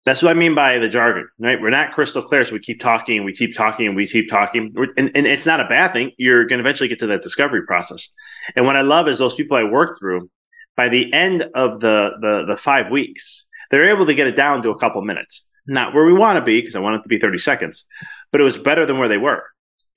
That's 0.07 0.23
what 0.23 0.31
I 0.31 0.35
mean 0.39 0.55
by 0.55 0.79
the 0.79 0.89
jargon, 0.89 1.29
right? 1.39 1.61
We're 1.61 1.71
not 1.71 1.93
crystal 1.93 2.23
clear, 2.23 2.45
so 2.45 2.55
we 2.55 2.61
keep 2.61 2.81
talking 2.81 3.17
and 3.17 3.27
we 3.27 3.35
keep 3.35 3.55
talking 3.55 3.89
and 3.89 3.97
we 3.97 4.07
keep 4.07 4.31
talking. 4.31 4.73
And, 4.97 5.11
and 5.15 5.27
it's 5.27 5.45
not 5.45 5.61
a 5.61 5.69
bad 5.69 5.93
thing. 5.93 6.13
You're 6.17 6.47
going 6.47 6.61
to 6.61 6.65
eventually 6.65 6.89
get 6.89 7.01
to 7.01 7.09
that 7.09 7.23
discovery 7.23 7.67
process. 7.67 8.09
And 8.57 8.65
what 8.65 8.77
I 8.77 8.83
love 8.83 9.09
is 9.09 9.19
those 9.19 9.35
people 9.35 9.57
I 9.57 9.65
work 9.65 9.99
through, 9.99 10.31
by 10.77 10.89
the 10.89 11.13
end 11.13 11.43
of 11.55 11.81
the, 11.81 12.11
the, 12.21 12.45
the 12.47 12.57
five 12.57 12.91
weeks, 12.91 13.48
they're 13.71 13.91
able 13.91 14.07
to 14.07 14.15
get 14.15 14.27
it 14.27 14.37
down 14.37 14.63
to 14.63 14.71
a 14.71 14.79
couple 14.79 15.03
minutes. 15.03 15.49
Not 15.67 15.95
where 15.95 16.05
we 16.05 16.15
want 16.15 16.39
to 16.39 16.45
be, 16.45 16.61
because 16.61 16.77
I 16.77 16.81
want 16.81 16.97
it 16.97 17.03
to 17.03 17.09
be 17.09 17.19
30 17.19 17.39
seconds, 17.39 17.87
but 18.33 18.41
it 18.41 18.45
was 18.45 18.57
better 18.57 18.87
than 18.87 18.99
where 18.99 19.09
they 19.09 19.19
were. 19.19 19.45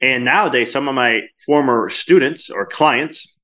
And 0.01 0.25
nowadays, 0.25 0.71
some 0.71 0.87
of 0.87 0.95
my 0.95 1.21
former 1.45 1.89
students 1.89 2.49
or 2.49 2.65
clients, 2.65 3.35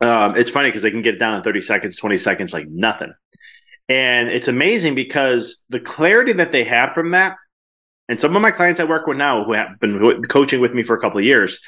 um, 0.00 0.36
it's 0.36 0.50
funny 0.50 0.68
because 0.68 0.82
they 0.82 0.90
can 0.90 1.02
get 1.02 1.14
it 1.14 1.18
down 1.18 1.34
in 1.34 1.42
30 1.42 1.62
seconds, 1.62 1.96
20 1.96 2.18
seconds, 2.18 2.52
like 2.52 2.68
nothing. 2.68 3.12
And 3.88 4.28
it's 4.28 4.48
amazing 4.48 4.94
because 4.94 5.64
the 5.70 5.80
clarity 5.80 6.32
that 6.34 6.52
they 6.52 6.64
have 6.64 6.92
from 6.94 7.12
that, 7.12 7.36
and 8.08 8.20
some 8.20 8.36
of 8.36 8.42
my 8.42 8.50
clients 8.50 8.80
I 8.80 8.84
work 8.84 9.06
with 9.06 9.16
now 9.16 9.44
who 9.44 9.54
have 9.54 9.80
been 9.80 10.22
coaching 10.24 10.60
with 10.60 10.74
me 10.74 10.82
for 10.82 10.94
a 10.94 11.00
couple 11.00 11.18
of 11.18 11.24
years, 11.24 11.58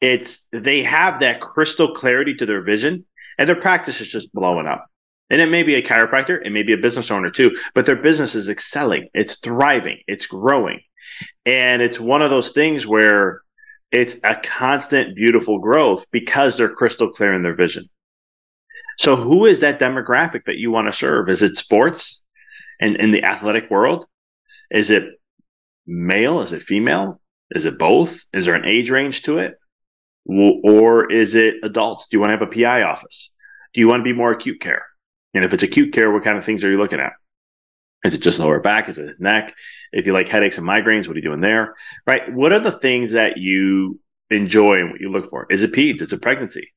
it's 0.00 0.46
they 0.50 0.82
have 0.82 1.20
that 1.20 1.40
crystal 1.40 1.94
clarity 1.94 2.34
to 2.34 2.46
their 2.46 2.62
vision 2.62 3.04
and 3.38 3.48
their 3.48 3.56
practice 3.56 4.00
is 4.00 4.08
just 4.08 4.32
blowing 4.32 4.66
up. 4.66 4.86
And 5.34 5.40
it 5.40 5.50
may 5.50 5.64
be 5.64 5.74
a 5.74 5.82
chiropractor, 5.82 6.40
it 6.46 6.52
may 6.52 6.62
be 6.62 6.74
a 6.74 6.78
business 6.78 7.10
owner 7.10 7.28
too, 7.28 7.58
but 7.74 7.86
their 7.86 7.96
business 7.96 8.36
is 8.36 8.48
excelling, 8.48 9.08
it's 9.14 9.40
thriving, 9.40 9.98
it's 10.06 10.28
growing. 10.28 10.78
And 11.44 11.82
it's 11.82 11.98
one 11.98 12.22
of 12.22 12.30
those 12.30 12.52
things 12.52 12.86
where 12.86 13.42
it's 13.90 14.14
a 14.22 14.36
constant, 14.36 15.16
beautiful 15.16 15.58
growth 15.58 16.06
because 16.12 16.56
they're 16.56 16.72
crystal 16.72 17.10
clear 17.10 17.32
in 17.32 17.42
their 17.42 17.56
vision. 17.56 17.86
So, 18.96 19.16
who 19.16 19.44
is 19.44 19.58
that 19.58 19.80
demographic 19.80 20.44
that 20.44 20.58
you 20.58 20.70
want 20.70 20.86
to 20.86 20.92
serve? 20.92 21.28
Is 21.28 21.42
it 21.42 21.56
sports 21.56 22.22
and 22.80 22.94
in 22.94 23.10
the 23.10 23.24
athletic 23.24 23.68
world? 23.72 24.06
Is 24.70 24.92
it 24.92 25.18
male? 25.84 26.42
Is 26.42 26.52
it 26.52 26.62
female? 26.62 27.20
Is 27.50 27.66
it 27.66 27.76
both? 27.76 28.24
Is 28.32 28.46
there 28.46 28.54
an 28.54 28.66
age 28.66 28.88
range 28.88 29.22
to 29.22 29.38
it? 29.38 29.56
Or 30.26 31.10
is 31.10 31.34
it 31.34 31.54
adults? 31.64 32.06
Do 32.06 32.16
you 32.16 32.20
want 32.20 32.30
to 32.30 32.38
have 32.38 32.48
a 32.48 32.54
PI 32.54 32.82
office? 32.84 33.32
Do 33.72 33.80
you 33.80 33.88
want 33.88 33.98
to 33.98 34.04
be 34.04 34.12
more 34.12 34.30
acute 34.30 34.60
care? 34.60 34.84
And 35.34 35.44
if 35.44 35.52
it's 35.52 35.62
acute 35.62 35.92
care, 35.92 36.10
what 36.10 36.24
kind 36.24 36.38
of 36.38 36.44
things 36.44 36.64
are 36.64 36.70
you 36.70 36.78
looking 36.78 37.00
at? 37.00 37.12
Is 38.04 38.14
it 38.14 38.22
just 38.22 38.38
lower 38.38 38.60
back? 38.60 38.88
Is 38.88 38.98
it 38.98 39.18
neck? 39.18 39.54
If 39.92 40.06
you 40.06 40.12
like 40.12 40.28
headaches 40.28 40.58
and 40.58 40.66
migraines, 40.66 41.08
what 41.08 41.16
are 41.16 41.20
you 41.20 41.24
doing 41.24 41.40
there? 41.40 41.74
Right? 42.06 42.32
What 42.32 42.52
are 42.52 42.60
the 42.60 42.70
things 42.70 43.12
that 43.12 43.38
you 43.38 43.98
enjoy 44.30 44.80
and 44.80 44.90
what 44.90 45.00
you 45.00 45.10
look 45.10 45.28
for? 45.30 45.46
Is 45.50 45.62
it 45.62 45.72
peds? 45.72 46.02
It's 46.02 46.12
a 46.12 46.18
pregnancy. 46.18 46.72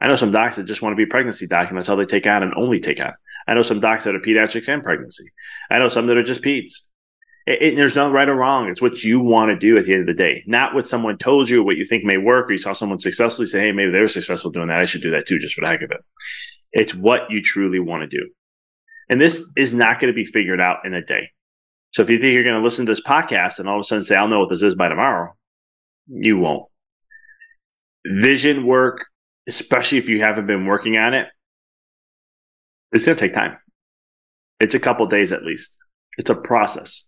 I 0.00 0.08
know 0.08 0.16
some 0.16 0.30
docs 0.30 0.56
that 0.56 0.64
just 0.64 0.80
want 0.80 0.92
to 0.92 0.96
be 0.96 1.06
pregnancy 1.06 1.46
doc, 1.46 1.68
and 1.68 1.76
that's 1.76 1.88
all 1.88 1.96
they 1.96 2.06
take 2.06 2.26
on 2.26 2.42
and 2.42 2.54
only 2.54 2.78
take 2.78 3.00
on. 3.00 3.12
I 3.48 3.54
know 3.54 3.62
some 3.62 3.80
docs 3.80 4.04
that 4.04 4.14
are 4.14 4.20
pediatrics 4.20 4.72
and 4.72 4.82
pregnancy. 4.82 5.24
I 5.70 5.78
know 5.78 5.88
some 5.88 6.06
that 6.06 6.16
are 6.16 6.22
just 6.22 6.42
peds. 6.44 6.82
It, 7.46 7.62
it, 7.62 7.76
there's 7.76 7.96
no 7.96 8.10
right 8.10 8.28
or 8.28 8.36
wrong. 8.36 8.68
It's 8.68 8.82
what 8.82 9.02
you 9.02 9.20
want 9.20 9.48
to 9.48 9.58
do 9.58 9.76
at 9.76 9.86
the 9.86 9.92
end 9.92 10.02
of 10.02 10.06
the 10.06 10.22
day, 10.22 10.44
not 10.46 10.74
what 10.74 10.86
someone 10.86 11.18
told 11.18 11.48
you, 11.48 11.64
what 11.64 11.78
you 11.78 11.86
think 11.86 12.04
may 12.04 12.18
work, 12.18 12.48
or 12.48 12.52
you 12.52 12.58
saw 12.58 12.72
someone 12.72 13.00
successfully 13.00 13.46
say, 13.46 13.60
hey, 13.60 13.72
maybe 13.72 13.90
they 13.90 14.00
were 14.00 14.08
successful 14.08 14.50
doing 14.50 14.68
that. 14.68 14.78
I 14.78 14.84
should 14.84 15.02
do 15.02 15.10
that 15.12 15.26
too, 15.26 15.38
just 15.38 15.54
for 15.54 15.62
the 15.62 15.68
heck 15.68 15.82
of 15.82 15.90
it. 15.90 16.00
It's 16.72 16.94
what 16.94 17.30
you 17.30 17.42
truly 17.42 17.80
want 17.80 18.02
to 18.02 18.16
do. 18.16 18.28
And 19.08 19.20
this 19.20 19.42
is 19.56 19.72
not 19.72 20.00
going 20.00 20.12
to 20.12 20.16
be 20.16 20.24
figured 20.24 20.60
out 20.60 20.84
in 20.84 20.94
a 20.94 21.04
day. 21.04 21.30
So 21.92 22.02
if 22.02 22.10
you 22.10 22.18
think 22.18 22.34
you're 22.34 22.44
going 22.44 22.58
to 22.58 22.62
listen 22.62 22.86
to 22.86 22.92
this 22.92 23.02
podcast 23.02 23.58
and 23.58 23.68
all 23.68 23.76
of 23.76 23.80
a 23.80 23.84
sudden 23.84 24.04
say, 24.04 24.16
I'll 24.16 24.28
know 24.28 24.40
what 24.40 24.50
this 24.50 24.62
is 24.62 24.74
by 24.74 24.88
tomorrow, 24.88 25.34
hmm. 26.10 26.22
you 26.22 26.38
won't. 26.38 26.64
Vision 28.06 28.66
work, 28.66 29.06
especially 29.46 29.98
if 29.98 30.08
you 30.08 30.20
haven't 30.20 30.46
been 30.46 30.66
working 30.66 30.96
on 30.96 31.14
it, 31.14 31.28
it's 32.92 33.06
going 33.06 33.16
to 33.16 33.24
take 33.24 33.34
time. 33.34 33.58
It's 34.60 34.74
a 34.74 34.80
couple 34.80 35.06
days 35.06 35.32
at 35.32 35.44
least. 35.44 35.76
It's 36.16 36.30
a 36.30 36.34
process. 36.34 37.06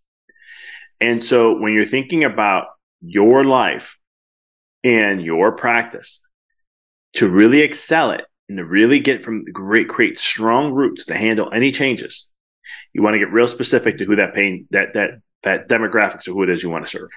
And 1.01 1.23
so 1.23 1.59
when 1.59 1.73
you're 1.73 1.87
thinking 1.87 2.25
about 2.25 2.67
your 3.01 3.45
life 3.45 3.99
and 4.85 5.23
your 5.23 5.53
practice 5.53 6.21
to 7.15 7.29
really 7.29 7.61
excel 7.61 8.11
it 8.11 8.25
and 8.51 8.59
to 8.59 8.65
really 8.65 8.99
get 8.99 9.25
from 9.25 9.45
great, 9.45 9.89
create 9.89 10.19
strong 10.19 10.73
roots 10.73 11.05
to 11.05 11.17
handle 11.17 11.53
any 11.53 11.71
changes, 11.71 12.29
you 12.93 13.01
want 13.01 13.15
to 13.15 13.21
get 13.21 13.33
real 13.33 13.47
specific 13.47 13.99
to 13.99 14.05
who 14.05 14.17
that 14.17 14.35
pain, 14.35 14.67
that, 14.73 14.95
that, 14.95 15.11
that 15.45 15.69
demographics 15.69 16.27
or 16.27 16.33
who 16.33 16.43
it 16.43 16.51
is 16.51 16.61
you 16.61 16.69
want 16.69 16.85
to 16.85 16.91
serve. 16.91 17.11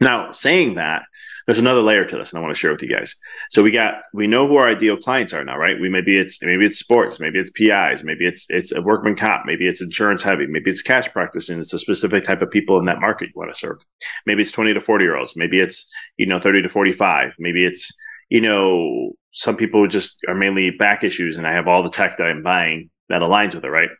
Now, 0.00 0.30
saying 0.30 0.76
that, 0.76 1.02
there's 1.46 1.58
another 1.58 1.80
layer 1.80 2.04
to 2.04 2.16
this, 2.16 2.30
and 2.30 2.38
I 2.38 2.42
want 2.42 2.54
to 2.54 2.58
share 2.58 2.70
with 2.70 2.82
you 2.82 2.88
guys. 2.88 3.16
So 3.50 3.62
we 3.62 3.72
got 3.72 3.94
we 4.12 4.26
know 4.26 4.46
who 4.46 4.56
our 4.56 4.68
ideal 4.68 4.96
clients 4.96 5.32
are 5.32 5.44
now, 5.44 5.56
right? 5.56 5.80
We 5.80 5.88
maybe 5.88 6.16
it's 6.16 6.42
maybe 6.42 6.66
it's 6.66 6.78
sports, 6.78 7.18
maybe 7.18 7.38
it's 7.38 7.50
PIs, 7.50 8.04
maybe 8.04 8.26
it's 8.26 8.46
it's 8.48 8.72
a 8.72 8.82
workman 8.82 9.16
comp, 9.16 9.46
maybe 9.46 9.66
it's 9.66 9.80
insurance 9.80 10.22
heavy, 10.22 10.46
maybe 10.48 10.70
it's 10.70 10.82
cash 10.82 11.08
practice, 11.12 11.48
and 11.48 11.60
it's 11.60 11.72
a 11.72 11.78
specific 11.78 12.24
type 12.24 12.42
of 12.42 12.50
people 12.50 12.78
in 12.78 12.84
that 12.86 13.00
market 13.00 13.28
you 13.28 13.32
want 13.36 13.52
to 13.52 13.58
serve. 13.58 13.78
Maybe 14.26 14.42
it's 14.42 14.52
20 14.52 14.74
to 14.74 14.80
40 14.80 15.04
year 15.04 15.16
olds, 15.16 15.34
maybe 15.34 15.56
it's 15.56 15.90
you 16.18 16.26
know 16.26 16.40
30 16.40 16.62
to 16.62 16.68
45, 16.68 17.32
maybe 17.38 17.64
it's 17.64 17.92
you 18.28 18.40
know 18.40 19.12
some 19.36 19.56
people 19.56 19.86
just 19.86 20.18
are 20.28 20.34
mainly 20.34 20.70
back 20.70 21.04
issues, 21.04 21.36
and 21.36 21.46
I 21.46 21.52
have 21.52 21.68
all 21.68 21.82
the 21.82 21.90
tech 21.90 22.18
that 22.18 22.24
I'm 22.24 22.42
buying 22.42 22.90
that 23.08 23.22
aligns 23.22 23.54
with 23.54 23.64
it, 23.64 23.68
right? 23.68 23.90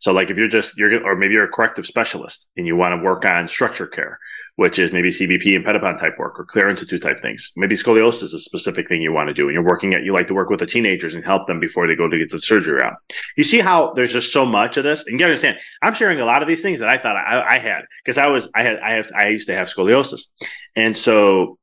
So 0.00 0.12
like 0.12 0.30
if 0.30 0.36
you're 0.36 0.48
just 0.48 0.76
you're 0.76 1.04
or 1.04 1.16
maybe 1.16 1.34
you're 1.34 1.44
a 1.44 1.48
corrective 1.48 1.86
specialist 1.86 2.50
and 2.56 2.66
you 2.66 2.76
want 2.76 2.98
to 2.98 3.04
work 3.04 3.24
on 3.24 3.48
structure 3.48 3.86
care 3.86 4.18
which 4.58 4.80
is 4.80 4.92
maybe 4.92 5.08
CBP 5.08 5.54
and 5.54 5.64
Pettibon 5.64 5.96
type 5.98 6.18
work 6.18 6.36
or 6.36 6.44
Clear 6.44 6.68
Institute 6.68 7.00
type 7.00 7.22
things. 7.22 7.52
Maybe 7.56 7.76
scoliosis 7.76 8.24
is 8.24 8.34
a 8.34 8.40
specific 8.40 8.88
thing 8.88 9.00
you 9.00 9.12
want 9.12 9.28
to 9.28 9.32
do, 9.32 9.44
and 9.44 9.54
you're 9.54 9.64
working 9.64 9.94
at 9.94 10.02
you 10.02 10.12
like 10.12 10.26
to 10.26 10.34
work 10.34 10.50
with 10.50 10.58
the 10.58 10.66
teenagers 10.66 11.14
and 11.14 11.24
help 11.24 11.46
them 11.46 11.60
before 11.60 11.86
they 11.86 11.94
go 11.94 12.08
to 12.08 12.18
get 12.18 12.30
the 12.30 12.40
surgery 12.40 12.80
out. 12.82 12.94
You 13.36 13.44
see 13.44 13.60
how 13.60 13.92
there's 13.92 14.12
just 14.12 14.32
so 14.32 14.44
much 14.44 14.76
of 14.76 14.82
this, 14.82 15.06
and 15.06 15.20
you 15.20 15.24
understand. 15.24 15.58
I'm 15.80 15.94
sharing 15.94 16.18
a 16.18 16.24
lot 16.24 16.42
of 16.42 16.48
these 16.48 16.60
things 16.60 16.80
that 16.80 16.88
I 16.88 16.98
thought 16.98 17.14
I, 17.14 17.54
I 17.54 17.58
had 17.60 17.82
because 18.04 18.18
I 18.18 18.26
was 18.26 18.50
I 18.52 18.64
had 18.64 18.80
I 18.80 18.94
have 18.94 19.06
I 19.16 19.28
used 19.28 19.46
to 19.46 19.54
have 19.54 19.68
scoliosis, 19.68 20.22
and 20.74 20.96
so 20.96 21.56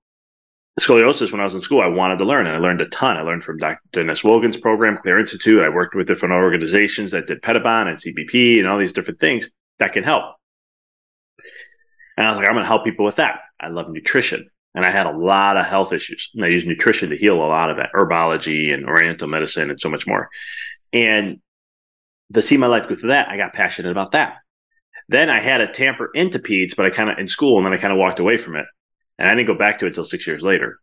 scoliosis 0.80 1.32
when 1.32 1.42
I 1.42 1.46
was 1.46 1.56
in 1.56 1.62
school, 1.62 1.82
I 1.82 1.88
wanted 1.88 2.18
to 2.18 2.26
learn, 2.26 2.48
and 2.48 2.56
I 2.56 2.60
learned 2.60 2.82
a 2.82 2.88
ton. 2.88 3.18
I 3.18 3.22
learned 3.22 3.44
from 3.44 3.58
Dr. 3.58 3.80
Dennis 3.94 4.24
Woggon's 4.24 4.58
program, 4.58 4.98
Clear 4.98 5.20
Institute. 5.20 5.62
I 5.62 5.70
worked 5.70 5.96
with 5.96 6.08
different 6.08 6.34
organizations 6.34 7.12
that 7.12 7.28
did 7.28 7.42
Pettibon 7.42 7.88
and 7.88 7.98
CBP 7.98 8.60
and 8.60 8.68
all 8.68 8.78
these 8.78 8.94
different 8.94 9.20
things 9.20 9.50
that 9.80 9.94
can 9.94 10.04
help. 10.04 10.36
And 12.18 12.28
I 12.28 12.30
was 12.30 12.38
like, 12.38 12.48
I'm 12.48 12.56
going 12.56 12.64
to 12.64 12.68
help 12.68 12.84
people 12.84 13.06
with 13.06 13.18
that. 13.18 13.40
I 13.60 13.70
love 13.70 13.90
nutrition. 13.90 14.50
And 14.74 14.86
I 14.86 14.92
had 14.92 15.06
a 15.06 15.18
lot 15.18 15.58
of 15.58 15.66
health 15.66 15.94
issues. 15.94 16.32
And 16.36 16.44
I 16.44 16.50
use 16.50 16.66
nutrition 16.66 17.10
to 17.10 17.18
heal 17.18 17.36
a 17.36 17.48
lot 17.48 17.70
of 17.70 17.78
it, 17.78 17.88
herbology 17.96 18.74
and 18.74 18.86
oriental 18.86 19.28
medicine 19.28 19.70
and 19.70 19.80
so 19.80 19.90
much 19.90 20.06
more. 20.06 20.30
And 20.92 21.40
to 22.34 22.42
see 22.42 22.58
my 22.58 22.68
life 22.68 22.88
go 22.88 22.96
through 22.96 23.10
that, 23.10 23.30
I 23.30 23.38
got 23.38 23.54
passionate 23.54 23.92
about 23.92 24.12
that. 24.12 24.38
Then 25.08 25.30
I 25.30 25.40
had 25.40 25.62
a 25.62 25.72
tamper 25.72 26.10
into 26.14 26.40
peds, 26.40 26.76
but 26.76 26.86
I 26.86 26.90
kind 26.90 27.10
of 27.10 27.20
in 27.20 27.28
school 27.28 27.58
and 27.58 27.66
then 27.66 27.74
I 27.74 27.78
kind 27.78 27.94
of 27.94 28.00
walked 28.00 28.20
away 28.20 28.38
from 28.38 28.56
it. 28.56 28.66
And 29.18 29.30
I 29.30 29.36
didn't 29.36 29.48
go 29.48 29.58
back 29.58 29.80
to 29.80 29.86
it 29.86 29.90
until 29.90 30.04
six 30.04 30.28
years 30.28 30.44
later. 30.44 30.80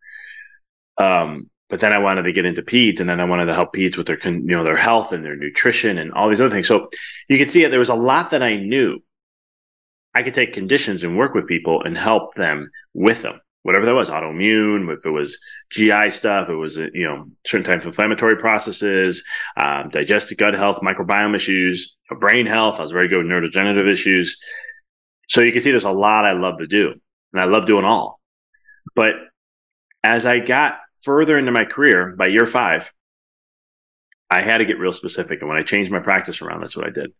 Um, 0.98 1.50
but 1.68 1.80
then 1.80 1.92
I 1.92 1.98
wanted 1.98 2.24
to 2.24 2.32
get 2.32 2.44
into 2.44 2.62
peds 2.62 3.00
and 3.00 3.08
then 3.08 3.18
I 3.18 3.24
wanted 3.24 3.46
to 3.46 3.54
help 3.54 3.74
peds 3.74 3.96
with 3.96 4.06
their, 4.06 4.18
you 4.22 4.40
know, 4.40 4.62
their 4.62 4.76
health 4.76 5.12
and 5.12 5.24
their 5.24 5.36
nutrition 5.36 5.98
and 5.98 6.12
all 6.12 6.28
these 6.28 6.40
other 6.40 6.50
things. 6.50 6.68
So 6.68 6.90
you 7.28 7.38
can 7.38 7.48
see 7.48 7.62
that 7.62 7.70
there 7.70 7.78
was 7.78 7.88
a 7.88 7.94
lot 7.94 8.30
that 8.30 8.42
I 8.42 8.56
knew 8.56 9.02
I 10.14 10.22
could 10.22 10.34
take 10.34 10.52
conditions 10.52 11.02
and 11.02 11.16
work 11.16 11.34
with 11.34 11.46
people 11.46 11.82
and 11.82 11.96
help 11.96 12.34
them 12.34 12.70
with 12.92 13.22
them. 13.22 13.40
Whatever 13.62 13.86
that 13.86 13.94
was, 13.94 14.10
autoimmune, 14.10 14.92
if 14.92 15.06
it 15.06 15.10
was 15.10 15.38
GI 15.70 16.10
stuff, 16.10 16.48
it 16.48 16.54
was, 16.54 16.76
you 16.76 17.04
know, 17.04 17.26
certain 17.46 17.64
types 17.64 17.86
of 17.86 17.92
inflammatory 17.92 18.36
processes, 18.36 19.24
um, 19.56 19.88
digestive 19.88 20.36
gut 20.36 20.54
health, 20.54 20.80
microbiome 20.82 21.36
issues, 21.36 21.96
brain 22.20 22.44
health. 22.44 22.80
I 22.80 22.82
was 22.82 22.90
very 22.90 23.08
good 23.08 23.18
with 23.18 23.26
neurodegenerative 23.26 23.90
issues. 23.90 24.36
So 25.28 25.40
you 25.40 25.52
can 25.52 25.60
see 25.60 25.70
there's 25.70 25.84
a 25.84 25.92
lot 25.92 26.24
I 26.24 26.32
love 26.32 26.58
to 26.58 26.66
do 26.66 26.92
and 27.32 27.40
I 27.40 27.44
love 27.44 27.66
doing 27.66 27.84
all. 27.84 28.20
But 28.94 29.16
as 30.04 30.26
I 30.26 30.40
got 30.40 30.78
further 31.02 31.38
into 31.38 31.52
my 31.52 31.64
career 31.64 32.14
by 32.16 32.26
year 32.26 32.46
five, 32.46 32.92
I 34.30 34.40
had 34.40 34.58
to 34.58 34.64
get 34.64 34.78
real 34.78 34.92
specific. 34.92 35.40
And 35.40 35.48
when 35.48 35.58
I 35.58 35.62
changed 35.62 35.90
my 35.90 36.00
practice 36.00 36.40
around, 36.40 36.60
that's 36.60 36.76
what 36.76 36.86
I 36.86 36.90
did. 36.90 37.12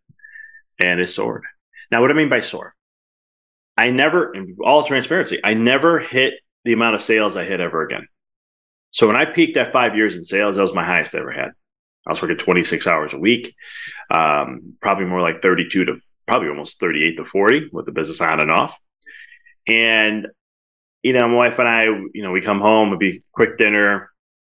And 0.80 1.00
it 1.00 1.08
soared. 1.08 1.44
Now, 1.90 2.00
what 2.00 2.10
I 2.10 2.14
mean 2.14 2.30
by 2.30 2.40
soar? 2.40 2.74
I 3.76 3.90
never, 3.90 4.34
in 4.34 4.56
all 4.64 4.84
transparency, 4.84 5.38
I 5.42 5.54
never 5.54 5.98
hit 5.98 6.34
the 6.64 6.72
amount 6.72 6.94
of 6.94 7.02
sales 7.02 7.36
I 7.36 7.44
hit 7.44 7.60
ever 7.60 7.82
again. 7.82 8.06
So 8.90 9.06
when 9.06 9.16
I 9.16 9.24
peaked 9.24 9.56
at 9.56 9.72
five 9.72 9.96
years 9.96 10.16
in 10.16 10.24
sales, 10.24 10.56
that 10.56 10.62
was 10.62 10.74
my 10.74 10.84
highest 10.84 11.14
I 11.14 11.18
ever 11.18 11.32
had. 11.32 11.50
I 12.06 12.10
was 12.10 12.20
working 12.20 12.36
26 12.36 12.86
hours 12.86 13.14
a 13.14 13.18
week, 13.18 13.54
um, 14.10 14.74
probably 14.80 15.04
more 15.04 15.20
like 15.20 15.40
32 15.40 15.84
to 15.86 15.96
probably 16.26 16.48
almost 16.48 16.80
38 16.80 17.16
to 17.16 17.24
40 17.24 17.68
with 17.72 17.86
the 17.86 17.92
business 17.92 18.20
on 18.20 18.40
and 18.40 18.50
off. 18.50 18.78
And, 19.66 20.28
you 21.02 21.12
know, 21.12 21.28
my 21.28 21.34
wife 21.34 21.58
and 21.58 21.68
I, 21.68 21.84
you 21.84 22.22
know, 22.22 22.30
we 22.30 22.40
come 22.40 22.60
home, 22.60 22.88
it'd 22.88 22.98
be 22.98 23.22
quick 23.32 23.58
dinner 23.58 24.10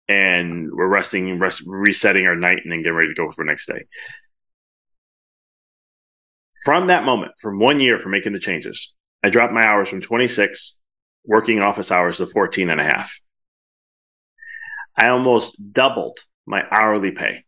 and 0.08 0.70
we're 0.72 0.88
resting, 0.88 1.40
rest, 1.40 1.64
resetting 1.66 2.26
our 2.26 2.36
night 2.36 2.60
and 2.64 2.72
then 2.72 2.80
getting 2.80 2.94
ready 2.94 3.10
to 3.10 3.14
go 3.14 3.32
for 3.32 3.44
the 3.44 3.50
next 3.50 3.68
day. 3.68 3.86
From 6.64 6.88
that 6.88 7.06
moment, 7.06 7.32
from 7.40 7.60
one 7.60 7.80
year 7.80 7.98
from 7.98 8.12
making 8.12 8.34
the 8.34 8.40
changes, 8.40 8.94
I 9.24 9.30
dropped 9.30 9.54
my 9.54 9.66
hours 9.66 9.90
from 9.90 10.02
26 10.02 10.80
working 11.26 11.62
office 11.62 11.92
hours 11.92 12.18
to 12.18 12.28
14 12.28 12.70
and 12.70 12.82
a 12.82 12.84
half. 12.84 13.20
I 14.98 15.08
almost 15.08 15.56
doubled 15.72 16.20
my 16.46 16.64
hourly 16.70 17.12
pay. 17.12 17.44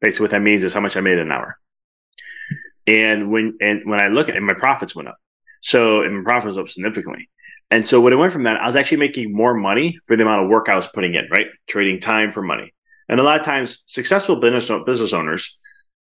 Basically, 0.00 0.24
what 0.24 0.30
that 0.32 0.42
means 0.42 0.62
is 0.62 0.74
how 0.74 0.80
much 0.80 0.96
I 0.96 1.00
made 1.00 1.18
an 1.18 1.32
hour. 1.32 1.58
And 2.86 3.32
when 3.32 3.56
and 3.60 3.82
when 3.84 4.00
I 4.00 4.08
look 4.08 4.28
at 4.28 4.36
it, 4.36 4.42
my 4.42 4.54
profits 4.54 4.94
went 4.94 5.08
up. 5.08 5.16
So 5.62 6.02
and 6.02 6.18
my 6.18 6.22
profits 6.22 6.58
up 6.58 6.68
significantly. 6.68 7.28
And 7.70 7.86
so 7.86 8.00
when 8.00 8.12
it 8.12 8.16
went 8.16 8.32
from 8.32 8.44
that, 8.44 8.60
I 8.60 8.66
was 8.66 8.76
actually 8.76 8.98
making 8.98 9.34
more 9.34 9.54
money 9.54 9.98
for 10.06 10.16
the 10.16 10.22
amount 10.22 10.44
of 10.44 10.50
work 10.50 10.68
I 10.68 10.76
was 10.76 10.86
putting 10.86 11.14
in, 11.14 11.26
right? 11.30 11.46
Trading 11.66 12.00
time 12.00 12.32
for 12.32 12.42
money. 12.42 12.72
And 13.08 13.20
a 13.20 13.22
lot 13.22 13.38
of 13.38 13.46
times, 13.46 13.82
successful 13.86 14.40
business 14.40 14.70
business 14.84 15.12
owners, 15.12 15.56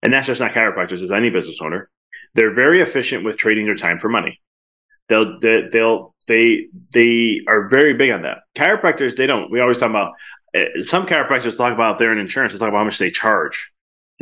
and 0.01 0.13
that's 0.13 0.27
just 0.27 0.41
not 0.41 0.51
chiropractors, 0.51 1.03
as 1.03 1.11
any 1.11 1.29
business 1.29 1.61
owner, 1.61 1.89
they're 2.33 2.53
very 2.53 2.81
efficient 2.81 3.23
with 3.23 3.37
trading 3.37 3.65
their 3.65 3.75
time 3.75 3.99
for 3.99 4.09
money. 4.09 4.41
They'll 5.07 5.39
they'll 5.39 6.15
they 6.27 6.67
they 6.93 7.41
are 7.47 7.67
very 7.67 7.93
big 7.93 8.11
on 8.11 8.21
that. 8.21 8.39
Chiropractors 8.55 9.15
they 9.15 9.27
don't. 9.27 9.51
We 9.51 9.59
always 9.59 9.79
talk 9.79 9.89
about 9.89 10.13
uh, 10.55 10.81
some 10.81 11.05
chiropractors 11.05 11.57
talk 11.57 11.73
about 11.73 11.99
their 11.99 12.17
insurance. 12.17 12.53
They 12.53 12.59
talk 12.59 12.69
about 12.69 12.79
how 12.79 12.85
much 12.85 12.97
they 12.97 13.11
charge 13.11 13.71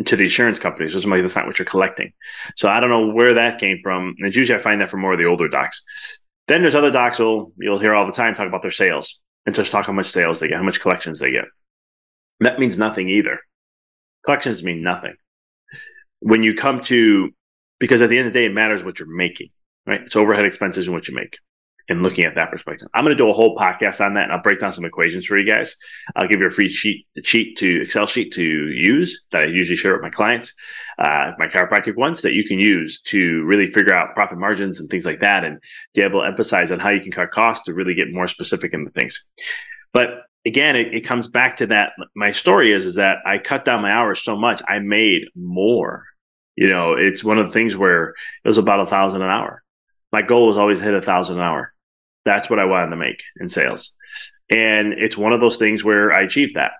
to 0.06 0.16
the 0.16 0.24
insurance 0.24 0.60
companies. 0.60 0.96
Which 0.96 1.06
like 1.06 1.22
that's 1.22 1.36
not 1.36 1.48
what 1.48 1.60
you're 1.60 1.66
collecting. 1.66 2.14
So 2.56 2.70
I 2.70 2.80
don't 2.80 2.90
know 2.90 3.12
where 3.12 3.36
that 3.36 3.60
came 3.60 3.80
from. 3.84 4.16
And 4.20 4.36
usually 4.36 4.58
I 4.58 4.62
find 4.62 4.82
that 4.82 4.90
from 4.90 5.02
more 5.02 5.14
of 5.14 5.20
the 5.20 5.26
older 5.26 5.48
docs. 5.48 5.84
Then 6.50 6.62
there's 6.62 6.76
other 6.76 6.92
docs 6.92 7.20
will 7.20 7.54
you'll 7.58 7.80
hear 7.80 7.94
all 7.94 8.06
the 8.06 8.12
time 8.12 8.36
talk 8.36 8.48
about 8.48 8.62
their 8.62 8.72
sales 8.72 9.22
and 9.46 9.56
just 9.56 9.72
talk 9.72 9.86
how 9.86 9.94
much 9.94 10.08
sales 10.08 10.42
they 10.42 10.50
get, 10.50 10.58
how 10.58 10.64
much 10.64 10.82
collections 10.82 11.20
they 11.20 11.32
get. 11.32 11.46
That 12.42 12.60
means 12.60 12.78
nothing 12.78 13.08
either. 13.08 13.40
Collections 14.26 14.64
mean 14.64 14.84
nothing. 14.84 15.16
When 16.20 16.44
you 16.44 16.54
come 16.54 16.82
to 16.84 17.32
because 17.80 18.02
at 18.02 18.10
the 18.10 18.18
end 18.18 18.28
of 18.28 18.34
the 18.34 18.40
day, 18.40 18.46
it 18.48 18.54
matters 18.54 18.84
what 18.84 19.00
you're 19.00 19.08
making 19.08 19.52
right? 19.90 20.02
It's 20.02 20.16
overhead 20.16 20.46
expenses 20.46 20.88
and 20.88 20.96
what 20.96 21.08
you 21.08 21.16
make. 21.16 21.40
And 21.90 22.04
looking 22.04 22.24
at 22.24 22.36
that 22.36 22.52
perspective, 22.52 22.88
I'm 22.94 23.04
going 23.04 23.18
to 23.18 23.22
do 23.22 23.30
a 23.30 23.34
whole 23.34 23.56
podcast 23.56 24.04
on 24.06 24.14
that, 24.14 24.26
and 24.26 24.32
I'll 24.32 24.44
break 24.44 24.60
down 24.60 24.72
some 24.72 24.86
equations 24.86 25.26
for 25.26 25.40
you 25.40 25.46
guys. 25.46 25.76
I'll 26.16 26.28
give 26.28 26.40
you 26.40 26.46
a 26.46 26.52
free 26.52 26.70
sheet, 26.70 27.08
sheet 27.24 27.58
to 27.58 27.82
Excel 27.82 28.06
sheet 28.06 28.32
to 28.34 28.44
use 28.44 29.26
that 29.32 29.42
I 29.42 29.46
usually 29.46 29.76
share 29.76 29.94
with 29.94 30.04
my 30.04 30.12
clients, 30.12 30.54
uh, 31.00 31.32
my 31.40 31.48
chiropractic 31.48 31.98
ones 31.98 32.22
that 32.22 32.34
you 32.34 32.44
can 32.44 32.60
use 32.60 33.02
to 33.04 33.44
really 33.44 33.72
figure 33.72 33.94
out 33.94 34.14
profit 34.14 34.38
margins 34.38 34.80
and 34.80 34.88
things 34.88 35.06
like 35.06 35.22
that, 35.22 35.44
and 35.44 35.58
be 35.96 36.02
able 36.02 36.22
to 36.22 36.28
emphasize 36.28 36.72
on 36.72 36.80
how 36.80 36.90
you 36.90 37.02
can 37.02 37.12
cut 37.12 37.32
costs 37.32 37.66
to 37.66 37.74
really 37.74 37.96
get 37.96 38.14
more 38.14 38.28
specific 38.28 38.72
into 38.72 38.92
things. 38.92 39.28
But 39.92 40.22
again, 40.46 40.76
it, 40.76 40.94
it 40.94 41.02
comes 41.02 41.28
back 41.28 41.58
to 41.58 41.68
that. 41.68 41.94
My 42.16 42.34
story 42.34 42.72
is 42.72 42.86
is 42.86 42.96
that 42.96 43.18
I 43.26 43.40
cut 43.40 43.66
down 43.66 43.82
my 43.82 43.92
hours 43.92 44.22
so 44.22 44.38
much, 44.38 44.62
I 44.68 44.78
made 44.78 45.24
more. 45.36 46.06
You 46.56 46.68
know, 46.70 46.94
it's 46.94 47.24
one 47.24 47.40
of 47.40 47.48
the 47.48 47.54
things 47.54 47.76
where 47.76 48.10
it 48.44 48.48
was 48.48 48.60
about 48.60 48.82
a 48.82 48.86
thousand 48.86 49.24
an 49.24 49.30
hour 49.30 49.64
my 50.12 50.22
goal 50.22 50.48
was 50.48 50.58
always 50.58 50.80
hit 50.80 50.94
a 50.94 51.02
thousand 51.02 51.38
an 51.38 51.44
hour. 51.44 51.74
That's 52.26 52.50
what 52.50 52.60
I 52.60 52.66
wanted 52.66 52.92
to 52.92 52.96
make 52.98 53.24
in 53.40 53.50
sales. 53.50 53.96
And 54.50 54.94
it's 54.94 55.18
one 55.18 55.34
of 55.34 55.42
those 55.42 55.58
things 55.58 55.84
where 55.84 56.12
I 56.12 56.24
achieved 56.24 56.56
that 56.56 56.72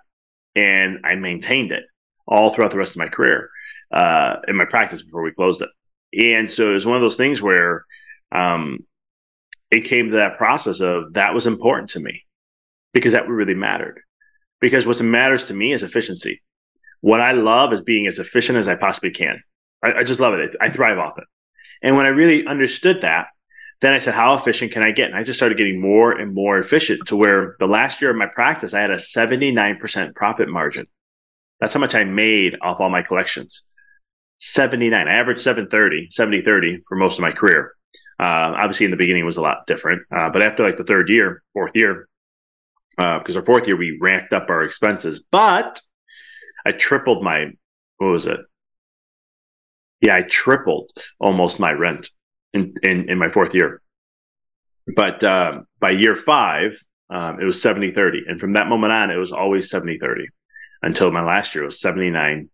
and 0.54 1.00
I 1.04 1.14
maintained 1.14 1.72
it 1.72 1.84
all 2.26 2.50
throughout 2.50 2.70
the 2.70 2.78
rest 2.78 2.92
of 2.92 2.98
my 2.98 3.08
career 3.08 3.50
uh, 3.92 4.36
in 4.48 4.56
my 4.56 4.64
practice 4.64 5.02
before 5.02 5.22
we 5.22 5.32
closed 5.32 5.62
it. 5.62 5.68
And 6.12 6.50
so 6.50 6.70
it 6.70 6.74
was 6.74 6.86
one 6.86 6.96
of 6.96 7.02
those 7.02 7.16
things 7.16 7.40
where 7.40 7.84
um, 8.32 8.80
it 9.70 9.82
came 9.82 10.10
to 10.10 10.16
that 10.16 10.38
process 10.38 10.80
of 10.80 11.14
that 11.14 11.34
was 11.34 11.46
important 11.46 11.90
to 11.90 12.00
me 12.00 12.24
because 12.92 13.12
that 13.12 13.28
really 13.28 13.54
mattered. 13.54 14.00
Because 14.60 14.86
what 14.86 15.00
matters 15.00 15.46
to 15.46 15.54
me 15.54 15.72
is 15.72 15.82
efficiency. 15.82 16.42
What 17.00 17.20
I 17.20 17.32
love 17.32 17.72
is 17.72 17.80
being 17.80 18.06
as 18.06 18.18
efficient 18.18 18.58
as 18.58 18.68
I 18.68 18.74
possibly 18.74 19.10
can. 19.10 19.42
I, 19.82 19.92
I 19.94 20.02
just 20.02 20.20
love 20.20 20.34
it. 20.34 20.54
I 20.60 20.68
thrive 20.68 20.98
off 20.98 21.18
it. 21.18 21.24
And 21.82 21.96
when 21.96 22.04
I 22.04 22.10
really 22.10 22.46
understood 22.46 23.00
that, 23.02 23.28
then 23.80 23.94
I 23.94 23.98
said, 23.98 24.14
how 24.14 24.34
efficient 24.34 24.72
can 24.72 24.84
I 24.84 24.90
get? 24.90 25.10
And 25.10 25.16
I 25.16 25.22
just 25.22 25.38
started 25.38 25.56
getting 25.56 25.80
more 25.80 26.12
and 26.12 26.34
more 26.34 26.58
efficient 26.58 27.08
to 27.08 27.16
where 27.16 27.56
the 27.58 27.66
last 27.66 28.02
year 28.02 28.10
of 28.10 28.16
my 28.16 28.26
practice, 28.26 28.74
I 28.74 28.80
had 28.80 28.90
a 28.90 28.96
79% 28.96 30.14
profit 30.14 30.48
margin. 30.48 30.86
That's 31.60 31.72
how 31.72 31.80
much 31.80 31.94
I 31.94 32.04
made 32.04 32.56
off 32.60 32.80
all 32.80 32.90
my 32.90 33.02
collections. 33.02 33.64
79. 34.38 35.08
I 35.08 35.14
averaged 35.14 35.40
730, 35.40 36.10
70 36.10 36.42
30 36.42 36.82
for 36.88 36.96
most 36.96 37.18
of 37.18 37.22
my 37.22 37.32
career. 37.32 37.72
Uh, 38.18 38.52
obviously, 38.56 38.84
in 38.84 38.90
the 38.90 38.96
beginning, 38.98 39.24
was 39.24 39.38
a 39.38 39.42
lot 39.42 39.66
different. 39.66 40.02
Uh, 40.14 40.28
but 40.30 40.42
after 40.42 40.62
like 40.62 40.76
the 40.76 40.84
third 40.84 41.08
year, 41.08 41.42
fourth 41.54 41.72
year, 41.74 42.06
because 42.96 43.36
uh, 43.36 43.40
our 43.40 43.44
fourth 43.44 43.66
year, 43.66 43.76
we 43.76 43.98
ranked 44.00 44.32
up 44.32 44.50
our 44.50 44.62
expenses. 44.62 45.22
But 45.30 45.80
I 46.66 46.72
tripled 46.72 47.22
my, 47.22 47.46
what 47.96 48.08
was 48.08 48.26
it? 48.26 48.40
Yeah, 50.02 50.16
I 50.16 50.22
tripled 50.22 50.90
almost 51.18 51.60
my 51.60 51.72
rent 51.72 52.10
in, 52.52 52.74
in, 52.82 53.08
in 53.08 53.18
my 53.18 53.28
fourth 53.28 53.54
year. 53.54 53.80
But 54.94 55.22
um, 55.24 55.66
by 55.78 55.90
year 55.90 56.16
five, 56.16 56.82
um, 57.10 57.40
it 57.40 57.44
was 57.44 57.60
70 57.60 57.92
30. 57.92 58.24
And 58.28 58.40
from 58.40 58.54
that 58.54 58.68
moment 58.68 58.92
on, 58.92 59.10
it 59.10 59.16
was 59.16 59.32
always 59.32 59.70
70 59.70 59.98
30 59.98 60.28
until 60.82 61.10
my 61.10 61.24
last 61.24 61.54
year 61.54 61.64
was 61.64 61.80
79 61.80 62.48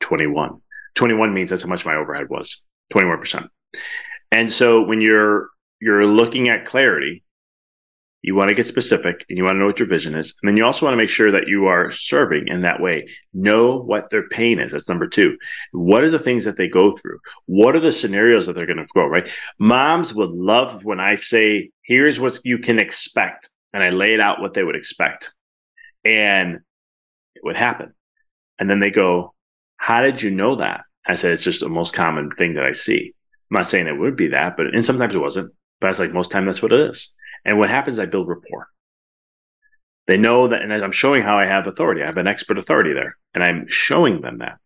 21. 0.00 0.60
21 0.94 1.34
means 1.34 1.50
that's 1.50 1.62
how 1.62 1.68
much 1.68 1.86
my 1.86 1.94
overhead 1.94 2.28
was 2.28 2.62
21%. 2.92 3.48
And 4.32 4.52
so 4.52 4.82
when 4.82 5.00
you're 5.00 5.48
you're 5.80 6.06
looking 6.06 6.48
at 6.48 6.66
clarity, 6.66 7.22
you 8.22 8.34
want 8.34 8.50
to 8.50 8.54
get 8.54 8.66
specific 8.66 9.24
and 9.28 9.38
you 9.38 9.44
want 9.44 9.54
to 9.54 9.58
know 9.58 9.66
what 9.66 9.78
your 9.78 9.88
vision 9.88 10.14
is. 10.14 10.34
And 10.42 10.48
then 10.48 10.56
you 10.56 10.64
also 10.64 10.84
want 10.84 10.92
to 10.92 11.02
make 11.02 11.08
sure 11.08 11.32
that 11.32 11.48
you 11.48 11.66
are 11.66 11.90
serving 11.90 12.48
in 12.48 12.62
that 12.62 12.80
way. 12.80 13.06
Know 13.32 13.78
what 13.78 14.10
their 14.10 14.28
pain 14.28 14.58
is. 14.58 14.72
That's 14.72 14.88
number 14.88 15.08
two. 15.08 15.38
What 15.72 16.04
are 16.04 16.10
the 16.10 16.18
things 16.18 16.44
that 16.44 16.56
they 16.56 16.68
go 16.68 16.92
through? 16.92 17.18
What 17.46 17.74
are 17.74 17.80
the 17.80 17.92
scenarios 17.92 18.46
that 18.46 18.54
they're 18.54 18.66
going 18.66 18.76
to 18.76 18.86
go, 18.94 19.06
right? 19.06 19.30
Moms 19.58 20.14
would 20.14 20.30
love 20.30 20.84
when 20.84 21.00
I 21.00 21.14
say, 21.14 21.70
here's 21.82 22.20
what 22.20 22.38
you 22.44 22.58
can 22.58 22.78
expect. 22.78 23.48
And 23.72 23.82
I 23.82 23.90
lay 23.90 24.14
it 24.14 24.20
out 24.20 24.40
what 24.40 24.52
they 24.52 24.64
would 24.64 24.76
expect. 24.76 25.32
And 26.04 26.56
it 27.34 27.42
would 27.42 27.56
happen. 27.56 27.94
And 28.58 28.68
then 28.68 28.80
they 28.80 28.90
go, 28.90 29.34
how 29.76 30.02
did 30.02 30.20
you 30.20 30.30
know 30.30 30.56
that? 30.56 30.82
I 31.06 31.14
said, 31.14 31.32
it's 31.32 31.44
just 31.44 31.60
the 31.60 31.68
most 31.70 31.94
common 31.94 32.30
thing 32.36 32.54
that 32.54 32.66
I 32.66 32.72
see. 32.72 33.14
I'm 33.50 33.56
not 33.56 33.68
saying 33.68 33.86
it 33.86 33.98
would 33.98 34.16
be 34.16 34.28
that, 34.28 34.56
but, 34.56 34.66
and 34.66 34.84
sometimes 34.84 35.14
it 35.14 35.18
wasn't, 35.18 35.54
but 35.80 35.88
it's 35.88 35.98
like 35.98 36.12
most 36.12 36.30
time 36.30 36.44
that's 36.44 36.60
what 36.60 36.72
it 36.72 36.90
is. 36.90 37.14
And 37.44 37.58
what 37.58 37.70
happens, 37.70 37.98
I 37.98 38.06
build 38.06 38.28
rapport. 38.28 38.68
They 40.06 40.18
know 40.18 40.48
that, 40.48 40.62
and 40.62 40.72
I'm 40.72 40.92
showing 40.92 41.22
how 41.22 41.38
I 41.38 41.46
have 41.46 41.66
authority. 41.66 42.02
I 42.02 42.06
have 42.06 42.16
an 42.16 42.26
expert 42.26 42.58
authority 42.58 42.92
there, 42.92 43.16
and 43.32 43.44
I'm 43.44 43.66
showing 43.68 44.20
them 44.20 44.38
that. 44.38 44.58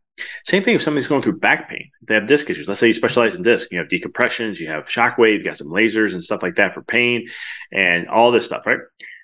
Same 0.45 0.63
thing 0.63 0.77
if 0.77 0.83
somebody's 0.83 1.09
going 1.09 1.23
through 1.23 1.39
back 1.39 1.69
pain, 1.69 1.91
they 2.07 2.15
have 2.15 2.27
disc 2.27 2.49
issues. 2.49 2.69
Let's 2.69 2.81
say 2.81 2.87
you 2.87 2.95
specialize 2.95 3.35
in 3.35 3.43
disc, 3.43 3.73
you 3.73 3.79
have 3.79 3.89
decompressions, 3.89 4.59
you 4.59 4.69
have 4.69 4.85
shockwave, 4.85 5.39
you 5.39 5.45
got 5.45 5.57
some 5.57 5.69
lasers 5.69 6.13
and 6.13 6.23
stuff 6.23 6.43
like 6.43 6.55
that 6.57 6.73
for 6.73 6.83
pain 6.83 7.27
and 7.73 8.09
all 8.09 8.31
this 8.31 8.45
stuff, 8.45 8.67
right? 8.67 8.79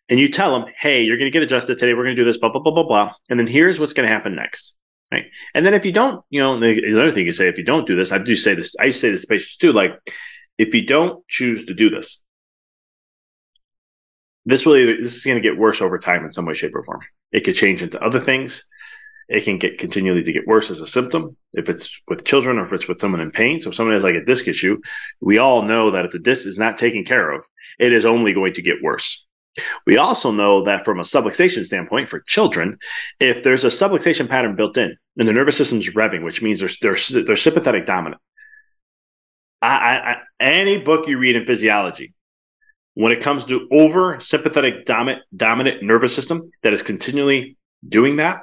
And 0.09 0.19
you 0.19 0.29
tell 0.29 0.59
them, 0.59 0.69
hey, 0.77 1.03
you're 1.03 1.17
going 1.17 1.31
to 1.31 1.33
get 1.33 1.45
adjusted 1.45 1.79
today. 1.79 1.95
We're 1.95 2.03
going 2.03 2.17
to 2.17 2.23
do 2.23 2.27
this, 2.27 2.39
blah, 2.39 2.51
blah, 2.51 2.61
blah, 2.61 2.73
blah, 2.73 2.87
blah. 2.87 3.13
And 3.29 3.39
then 3.39 3.47
here's 3.47 3.79
what's 3.79 3.93
going 3.93 4.09
to 4.09 4.13
happen 4.13 4.35
next. 4.35 4.75
Right. 5.13 5.27
And 5.55 5.65
then 5.65 5.75
if 5.75 5.85
you 5.85 5.93
don't, 5.93 6.25
you 6.31 6.41
know, 6.41 6.59
the, 6.59 6.81
the 6.81 6.99
other 6.99 7.11
thing 7.11 7.27
you 7.27 7.33
say, 7.33 7.49
if 7.49 7.59
you 7.59 7.65
don't 7.65 7.87
do 7.87 7.97
this, 7.97 8.13
I 8.13 8.19
do 8.19 8.37
say 8.37 8.55
this, 8.55 8.75
I 8.79 8.91
say 8.91 9.11
this 9.11 9.23
to 9.23 9.27
patients 9.29 9.57
too, 9.57 9.73
like 9.73 9.93
if 10.59 10.75
you 10.75 10.85
don't 10.85 11.27
choose 11.29 11.67
to 11.67 11.75
do 11.75 11.91
this, 11.91 12.23
this 14.45 14.67
really 14.67 14.97
this 14.97 15.17
is 15.17 15.25
going 15.25 15.41
to 15.41 15.49
get 15.49 15.59
worse 15.59 15.81
over 15.81 15.99
time 15.99 16.25
in 16.25 16.33
some 16.33 16.47
way, 16.47 16.55
shape, 16.55 16.75
or 16.75 16.83
form. 16.83 17.01
It 17.33 17.41
could 17.41 17.55
change 17.55 17.83
into 17.83 18.03
other 18.03 18.21
things. 18.21 18.65
It 19.29 19.45
can 19.45 19.59
get 19.59 19.79
continually 19.79 20.25
to 20.25 20.33
get 20.33 20.47
worse 20.47 20.71
as 20.71 20.81
a 20.81 20.87
symptom 20.87 21.37
if 21.53 21.69
it's 21.69 22.01
with 22.09 22.25
children 22.25 22.59
or 22.59 22.63
if 22.63 22.73
it's 22.73 22.89
with 22.89 22.99
someone 22.99 23.21
in 23.21 23.31
pain. 23.31 23.61
So 23.61 23.71
if 23.71 23.77
someone 23.77 23.95
has 23.95 24.03
like 24.03 24.15
a 24.15 24.25
disc 24.25 24.49
issue, 24.49 24.81
we 25.21 25.39
all 25.39 25.63
know 25.63 25.93
that 25.93 26.05
if 26.05 26.11
the 26.11 26.19
disc 26.19 26.49
is 26.49 26.59
not 26.59 26.77
taken 26.77 27.05
care 27.05 27.31
of, 27.31 27.45
it 27.79 27.93
is 27.93 28.05
only 28.05 28.33
going 28.33 28.55
to 28.55 28.63
get 28.63 28.83
worse. 28.83 29.25
We 29.87 29.97
also 29.97 30.31
know 30.31 30.65
that 30.65 30.85
from 30.85 30.99
a 30.99 31.05
subluxation 31.05 31.65
standpoint 31.65 32.09
for 32.09 32.21
children, 32.21 32.79
if 33.19 33.43
there's 33.43 33.65
a 33.65 33.69
subluxation 33.69 34.29
pattern 34.29 34.57
built 34.57 34.77
in 34.77 34.97
and 35.17 35.29
the 35.29 35.33
nervous 35.33 35.57
system's 35.57 35.89
revving, 35.91 36.25
which 36.25 36.43
means 36.43 36.61
they're, 36.61 36.69
they're, 36.81 37.23
they're 37.23 37.37
sympathetic 37.37 37.87
dominant. 37.87 38.21
I, 39.63 39.69
I, 39.69 40.17
any 40.43 40.79
book 40.79 41.07
you 41.07 41.19
read 41.19 41.37
in 41.37 41.47
physiology, 41.47 42.15
when 42.95 43.13
it 43.13 43.23
comes 43.23 43.47
to 43.47 43.69
over 43.71 44.19
sympathetic 44.21 44.85
dominant, 44.85 45.23
dominant 45.35 45.83
nervous 45.83 46.15
system 46.15 46.51
that 46.63 46.73
is 46.73 46.83
continually 46.83 47.57
doing 47.87 48.17
that, 48.17 48.43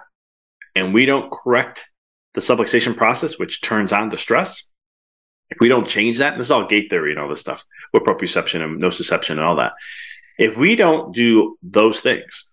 and 0.75 0.93
we 0.93 1.05
don't 1.05 1.31
correct 1.31 1.89
the 2.33 2.41
subluxation 2.41 2.95
process, 2.95 3.37
which 3.37 3.61
turns 3.61 3.91
on 3.91 4.09
the 4.09 4.17
stress, 4.17 4.63
if 5.49 5.57
we 5.59 5.69
don't 5.69 5.87
change 5.87 6.17
that, 6.17 6.33
and 6.33 6.39
this 6.39 6.47
is 6.47 6.51
all 6.51 6.67
gate 6.67 6.89
theory 6.89 7.11
and 7.11 7.19
all 7.19 7.29
this 7.29 7.39
stuff 7.39 7.63
with 7.93 8.03
proprioception 8.03 8.63
and 8.63 8.81
nociception 8.81 9.31
and 9.31 9.41
all 9.41 9.55
that. 9.55 9.73
If 10.37 10.57
we 10.57 10.75
don't 10.75 11.13
do 11.13 11.57
those 11.63 11.99
things, 11.99 12.51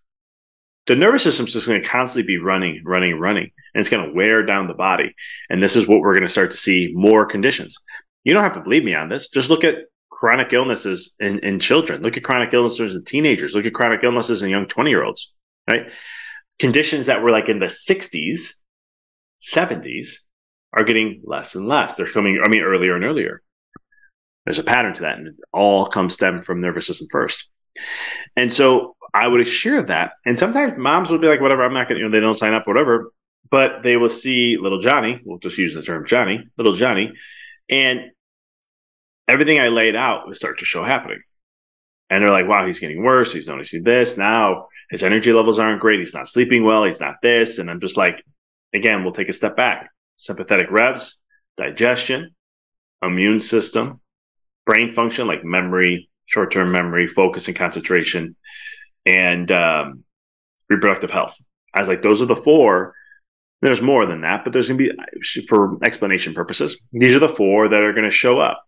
the 0.86 0.96
nervous 0.96 1.22
system 1.22 1.46
is 1.46 1.52
just 1.52 1.66
going 1.66 1.82
to 1.82 1.88
constantly 1.88 2.26
be 2.26 2.42
running, 2.42 2.82
running, 2.84 3.18
running, 3.18 3.50
and 3.74 3.80
it's 3.80 3.90
going 3.90 4.06
to 4.06 4.14
wear 4.14 4.44
down 4.44 4.68
the 4.68 4.74
body. 4.74 5.14
And 5.50 5.62
this 5.62 5.76
is 5.76 5.88
what 5.88 6.00
we're 6.00 6.14
going 6.14 6.26
to 6.26 6.32
start 6.32 6.50
to 6.50 6.56
see 6.56 6.92
more 6.94 7.26
conditions. 7.26 7.78
You 8.22 8.32
don't 8.32 8.42
have 8.42 8.54
to 8.54 8.62
believe 8.62 8.84
me 8.84 8.94
on 8.94 9.08
this. 9.08 9.28
Just 9.28 9.50
look 9.50 9.64
at 9.64 9.78
chronic 10.24 10.54
illnesses 10.54 11.14
in, 11.20 11.38
in 11.40 11.60
children. 11.60 12.00
Look 12.00 12.16
at 12.16 12.24
chronic 12.24 12.54
illnesses 12.54 12.96
in 12.96 13.04
teenagers. 13.04 13.54
Look 13.54 13.66
at 13.66 13.74
chronic 13.74 14.02
illnesses 14.02 14.42
in 14.42 14.48
young 14.48 14.66
20 14.66 14.88
year 14.88 15.04
olds, 15.04 15.36
right? 15.70 15.92
Conditions 16.58 17.08
that 17.08 17.22
were 17.22 17.30
like 17.30 17.50
in 17.50 17.58
the 17.58 17.66
60s, 17.66 18.54
70s 19.42 20.20
are 20.72 20.82
getting 20.82 21.20
less 21.24 21.54
and 21.54 21.68
less. 21.68 21.96
They're 21.96 22.06
coming, 22.06 22.40
I 22.42 22.48
mean, 22.48 22.62
earlier 22.62 22.96
and 22.96 23.04
earlier. 23.04 23.42
There's 24.46 24.58
a 24.58 24.64
pattern 24.64 24.94
to 24.94 25.02
that, 25.02 25.18
and 25.18 25.28
it 25.28 25.34
all 25.52 25.84
comes 25.84 26.14
stem 26.14 26.40
from 26.40 26.62
nervous 26.62 26.86
system 26.86 27.08
first. 27.10 27.50
And 28.34 28.50
so 28.50 28.96
I 29.12 29.28
would 29.28 29.46
share 29.46 29.82
that. 29.82 30.12
And 30.24 30.38
sometimes 30.38 30.78
moms 30.78 31.10
would 31.10 31.20
be 31.20 31.28
like, 31.28 31.42
whatever, 31.42 31.66
I'm 31.66 31.74
not 31.74 31.86
going 31.86 31.98
to, 31.98 32.02
you 32.02 32.08
know, 32.08 32.10
they 32.10 32.20
don't 32.20 32.38
sign 32.38 32.54
up, 32.54 32.66
whatever. 32.66 33.12
But 33.50 33.82
they 33.82 33.98
will 33.98 34.08
see 34.08 34.56
little 34.58 34.80
Johnny, 34.80 35.20
we'll 35.22 35.38
just 35.38 35.58
use 35.58 35.74
the 35.74 35.82
term 35.82 36.06
Johnny, 36.06 36.48
little 36.56 36.72
Johnny, 36.72 37.12
and 37.68 38.10
everything 39.28 39.60
I 39.60 39.68
laid 39.68 39.96
out 39.96 40.26
would 40.26 40.36
start 40.36 40.58
to 40.58 40.64
show 40.64 40.82
happening. 40.82 41.22
And 42.10 42.22
they're 42.22 42.30
like, 42.30 42.46
wow, 42.46 42.66
he's 42.66 42.80
getting 42.80 43.02
worse. 43.02 43.32
He's 43.32 43.48
noticing 43.48 43.82
this. 43.82 44.16
Now 44.16 44.66
his 44.90 45.02
energy 45.02 45.32
levels 45.32 45.58
aren't 45.58 45.80
great. 45.80 45.98
He's 45.98 46.14
not 46.14 46.28
sleeping 46.28 46.64
well. 46.64 46.84
He's 46.84 47.00
not 47.00 47.16
this. 47.22 47.58
And 47.58 47.70
I'm 47.70 47.80
just 47.80 47.96
like, 47.96 48.22
again, 48.74 49.02
we'll 49.02 49.12
take 49.12 49.28
a 49.28 49.32
step 49.32 49.56
back. 49.56 49.90
Sympathetic 50.16 50.70
revs, 50.70 51.20
digestion, 51.56 52.34
immune 53.02 53.40
system, 53.40 54.00
brain 54.66 54.92
function 54.92 55.26
like 55.26 55.44
memory, 55.44 56.08
short 56.26 56.52
term 56.52 56.70
memory, 56.72 57.06
focus 57.06 57.48
and 57.48 57.56
concentration, 57.56 58.36
and 59.06 59.50
um, 59.50 60.04
reproductive 60.68 61.10
health. 61.10 61.36
I 61.72 61.80
was 61.80 61.88
like, 61.88 62.02
those 62.02 62.22
are 62.22 62.26
the 62.26 62.36
four. 62.36 62.94
There's 63.62 63.82
more 63.82 64.04
than 64.04 64.20
that, 64.20 64.44
but 64.44 64.52
there's 64.52 64.68
going 64.68 64.78
to 64.78 64.92
be, 64.94 65.42
for 65.48 65.82
explanation 65.84 66.34
purposes, 66.34 66.78
these 66.92 67.14
are 67.14 67.18
the 67.18 67.28
four 67.28 67.68
that 67.68 67.82
are 67.82 67.92
going 67.92 68.04
to 68.04 68.10
show 68.10 68.38
up 68.38 68.62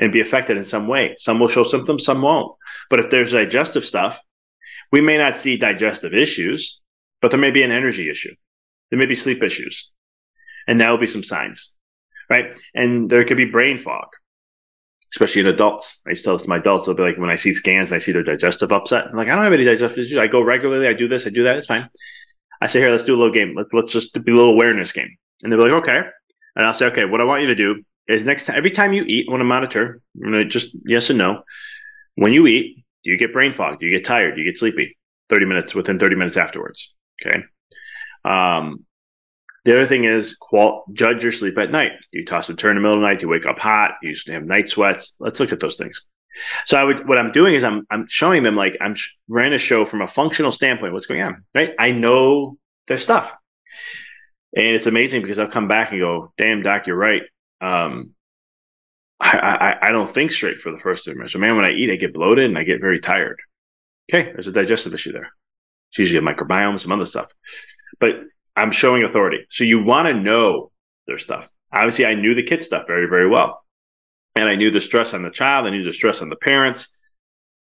and 0.00 0.10
be 0.10 0.20
affected 0.20 0.56
in 0.56 0.64
some 0.64 0.88
way. 0.88 1.14
Some 1.18 1.38
will 1.38 1.48
show 1.48 1.62
symptoms, 1.62 2.04
some 2.04 2.22
won't. 2.22 2.56
But 2.88 3.00
if 3.00 3.10
there's 3.10 3.32
digestive 3.32 3.84
stuff, 3.84 4.20
we 4.90 5.00
may 5.00 5.18
not 5.18 5.36
see 5.36 5.56
digestive 5.56 6.14
issues, 6.14 6.80
but 7.20 7.30
there 7.30 7.38
may 7.38 7.50
be 7.50 7.62
an 7.62 7.70
energy 7.70 8.10
issue. 8.10 8.34
There 8.90 8.98
may 8.98 9.06
be 9.06 9.14
sleep 9.14 9.42
issues. 9.42 9.92
And 10.66 10.80
that 10.80 10.90
will 10.90 10.98
be 10.98 11.06
some 11.06 11.22
signs, 11.22 11.74
right? 12.28 12.58
And 12.74 13.10
there 13.10 13.24
could 13.24 13.36
be 13.36 13.44
brain 13.44 13.78
fog, 13.78 14.06
especially 15.12 15.42
in 15.42 15.46
adults. 15.48 16.00
I 16.06 16.10
used 16.10 16.22
to 16.22 16.28
tell 16.28 16.34
this 16.34 16.44
to 16.44 16.48
my 16.48 16.56
adults, 16.56 16.86
they'll 16.86 16.94
be 16.94 17.02
like, 17.02 17.18
when 17.18 17.30
I 17.30 17.36
see 17.36 17.54
scans 17.54 17.90
and 17.90 17.96
I 17.96 17.98
see 17.98 18.12
their 18.12 18.22
digestive 18.22 18.72
upset, 18.72 19.08
I'm 19.08 19.16
like, 19.16 19.28
I 19.28 19.34
don't 19.34 19.44
have 19.44 19.52
any 19.52 19.64
digestive 19.64 20.06
issues. 20.06 20.18
I 20.18 20.26
go 20.26 20.40
regularly. 20.40 20.88
I 20.88 20.94
do 20.94 21.08
this. 21.08 21.26
I 21.26 21.30
do 21.30 21.44
that. 21.44 21.56
It's 21.56 21.66
fine. 21.66 21.88
I 22.60 22.66
say, 22.66 22.78
here, 22.78 22.90
let's 22.90 23.04
do 23.04 23.14
a 23.14 23.18
little 23.18 23.32
game. 23.32 23.54
Let's, 23.56 23.72
let's 23.72 23.92
just 23.92 24.12
be 24.24 24.32
a 24.32 24.34
little 24.34 24.52
awareness 24.52 24.92
game. 24.92 25.16
And 25.42 25.52
they'll 25.52 25.62
be 25.62 25.70
like, 25.70 25.82
okay. 25.82 26.00
And 26.56 26.66
I'll 26.66 26.74
say, 26.74 26.86
okay, 26.86 27.04
what 27.04 27.20
I 27.20 27.24
want 27.24 27.42
you 27.42 27.48
to 27.48 27.54
do 27.54 27.82
is 28.14 28.24
next 28.24 28.46
time 28.46 28.56
every 28.56 28.70
time 28.70 28.92
you 28.92 29.04
eat, 29.06 29.26
I 29.28 29.30
want 29.30 29.40
to 29.40 29.44
monitor. 29.44 30.00
I'm 30.16 30.32
gonna 30.32 30.44
just 30.44 30.76
yes 30.84 31.10
and 31.10 31.18
no. 31.18 31.42
When 32.14 32.32
you 32.32 32.46
eat, 32.46 32.84
do 33.04 33.10
you 33.10 33.18
get 33.18 33.32
brain 33.32 33.52
fog? 33.52 33.80
Do 33.80 33.86
you 33.86 33.96
get 33.96 34.04
tired? 34.04 34.34
Do 34.34 34.42
you 34.42 34.50
get 34.50 34.58
sleepy? 34.58 34.96
Thirty 35.28 35.46
minutes 35.46 35.74
within 35.74 35.98
thirty 35.98 36.16
minutes 36.16 36.36
afterwards. 36.36 36.94
Okay. 37.24 37.44
Um, 38.24 38.84
the 39.64 39.72
other 39.72 39.86
thing 39.86 40.04
is 40.04 40.36
qual- 40.40 40.84
judge 40.92 41.22
your 41.22 41.32
sleep 41.32 41.58
at 41.58 41.70
night. 41.70 41.92
Do 42.12 42.18
you 42.18 42.24
toss 42.24 42.48
and 42.48 42.58
turn 42.58 42.72
in 42.72 42.76
the 42.76 42.80
middle 42.82 42.96
of 42.96 43.02
the 43.02 43.08
night? 43.08 43.20
Do 43.20 43.26
you 43.26 43.30
wake 43.30 43.46
up 43.46 43.58
hot? 43.58 43.96
Do 44.02 44.08
you 44.08 44.32
have 44.32 44.44
night 44.44 44.68
sweats? 44.68 45.14
Let's 45.20 45.38
look 45.38 45.52
at 45.52 45.60
those 45.60 45.76
things. 45.76 46.00
So 46.64 46.78
I 46.78 46.84
would, 46.84 47.06
what 47.06 47.18
I'm 47.18 47.32
doing 47.32 47.54
is 47.54 47.64
I'm, 47.64 47.86
I'm 47.90 48.06
showing 48.08 48.42
them 48.42 48.56
like 48.56 48.76
I'm 48.80 48.94
sh- 48.94 49.14
running 49.28 49.52
a 49.52 49.58
show 49.58 49.84
from 49.84 50.00
a 50.00 50.06
functional 50.06 50.50
standpoint. 50.50 50.94
What's 50.94 51.06
going 51.06 51.20
on, 51.20 51.44
right? 51.54 51.70
I 51.78 51.92
know 51.92 52.56
their 52.88 52.96
stuff. 52.96 53.34
And 54.56 54.66
it's 54.66 54.86
amazing 54.86 55.20
because 55.20 55.38
I'll 55.38 55.48
come 55.48 55.68
back 55.68 55.90
and 55.90 56.00
go, 56.00 56.32
damn, 56.38 56.62
doc, 56.62 56.86
you're 56.86 56.96
right 56.96 57.22
um, 57.60 58.10
I, 59.20 59.76
I, 59.82 59.88
I 59.88 59.92
don't 59.92 60.10
think 60.10 60.32
straight 60.32 60.60
for 60.60 60.72
the 60.72 60.78
first 60.78 61.04
two 61.04 61.14
minutes. 61.14 61.32
So 61.32 61.38
man, 61.38 61.56
when 61.56 61.64
I 61.64 61.72
eat, 61.72 61.90
I 61.90 61.96
get 61.96 62.14
bloated 62.14 62.46
and 62.46 62.58
I 62.58 62.64
get 62.64 62.80
very 62.80 63.00
tired. 63.00 63.40
Okay, 64.12 64.32
there's 64.32 64.48
a 64.48 64.52
digestive 64.52 64.94
issue 64.94 65.12
there. 65.12 65.30
It's 65.90 65.98
usually 65.98 66.24
a 66.24 66.34
microbiome, 66.34 66.78
some 66.78 66.92
other 66.92 67.06
stuff. 67.06 67.32
But 67.98 68.16
I'm 68.56 68.70
showing 68.70 69.04
authority. 69.04 69.46
So 69.50 69.64
you 69.64 69.82
want 69.82 70.08
to 70.08 70.14
know 70.14 70.70
their 71.06 71.18
stuff. 71.18 71.48
Obviously, 71.72 72.06
I 72.06 72.14
knew 72.14 72.34
the 72.34 72.42
kid 72.42 72.62
stuff 72.62 72.84
very, 72.86 73.08
very 73.08 73.28
well. 73.28 73.62
And 74.36 74.48
I 74.48 74.56
knew 74.56 74.70
the 74.70 74.80
stress 74.80 75.12
on 75.12 75.22
the 75.22 75.30
child, 75.30 75.66
I 75.66 75.70
knew 75.70 75.84
the 75.84 75.92
stress 75.92 76.22
on 76.22 76.28
the 76.28 76.36
parents. 76.36 76.88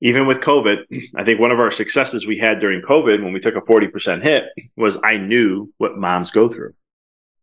Even 0.00 0.26
with 0.26 0.40
COVID, 0.40 0.84
I 1.16 1.24
think 1.24 1.40
one 1.40 1.50
of 1.50 1.58
our 1.58 1.70
successes 1.70 2.26
we 2.26 2.38
had 2.38 2.60
during 2.60 2.82
COVID 2.82 3.22
when 3.22 3.32
we 3.32 3.40
took 3.40 3.56
a 3.56 3.60
40% 3.60 4.22
hit 4.22 4.44
was 4.76 4.98
I 5.02 5.16
knew 5.16 5.72
what 5.78 5.96
moms 5.96 6.30
go 6.30 6.48
through. 6.48 6.74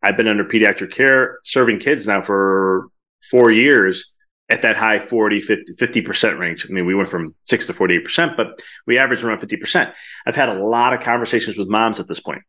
I've 0.06 0.15
been 0.15 0.28
under 0.28 0.46
pediatric 0.46 0.91
care 0.91 1.39
serving 1.44 1.80
kids 1.80 2.06
now 2.06 2.22
for 2.22 2.89
four 3.24 3.52
years 3.52 4.13
at 4.50 4.62
that 4.62 4.78
high 4.78 5.00
40, 5.00 5.41
50, 5.41 6.02
percent 6.04 6.38
range. 6.38 6.68
I 6.70 6.72
mean, 6.72 6.86
we 6.86 6.94
went 6.94 7.10
from 7.10 7.34
6 7.39 7.65
to 7.65 7.74
48%, 7.74 8.38
but 8.38 8.62
we 8.86 9.00
averaged 9.00 9.24
around 9.24 9.39
50%. 9.39 9.91
I've 10.28 10.36
had 10.36 10.50
a 10.50 10.63
lot 10.63 10.94
of 10.94 11.02
conversations 11.02 11.58
with 11.58 11.68
moms 11.70 12.00
at 12.00 12.08
this 12.08 12.20
point. 12.20 12.44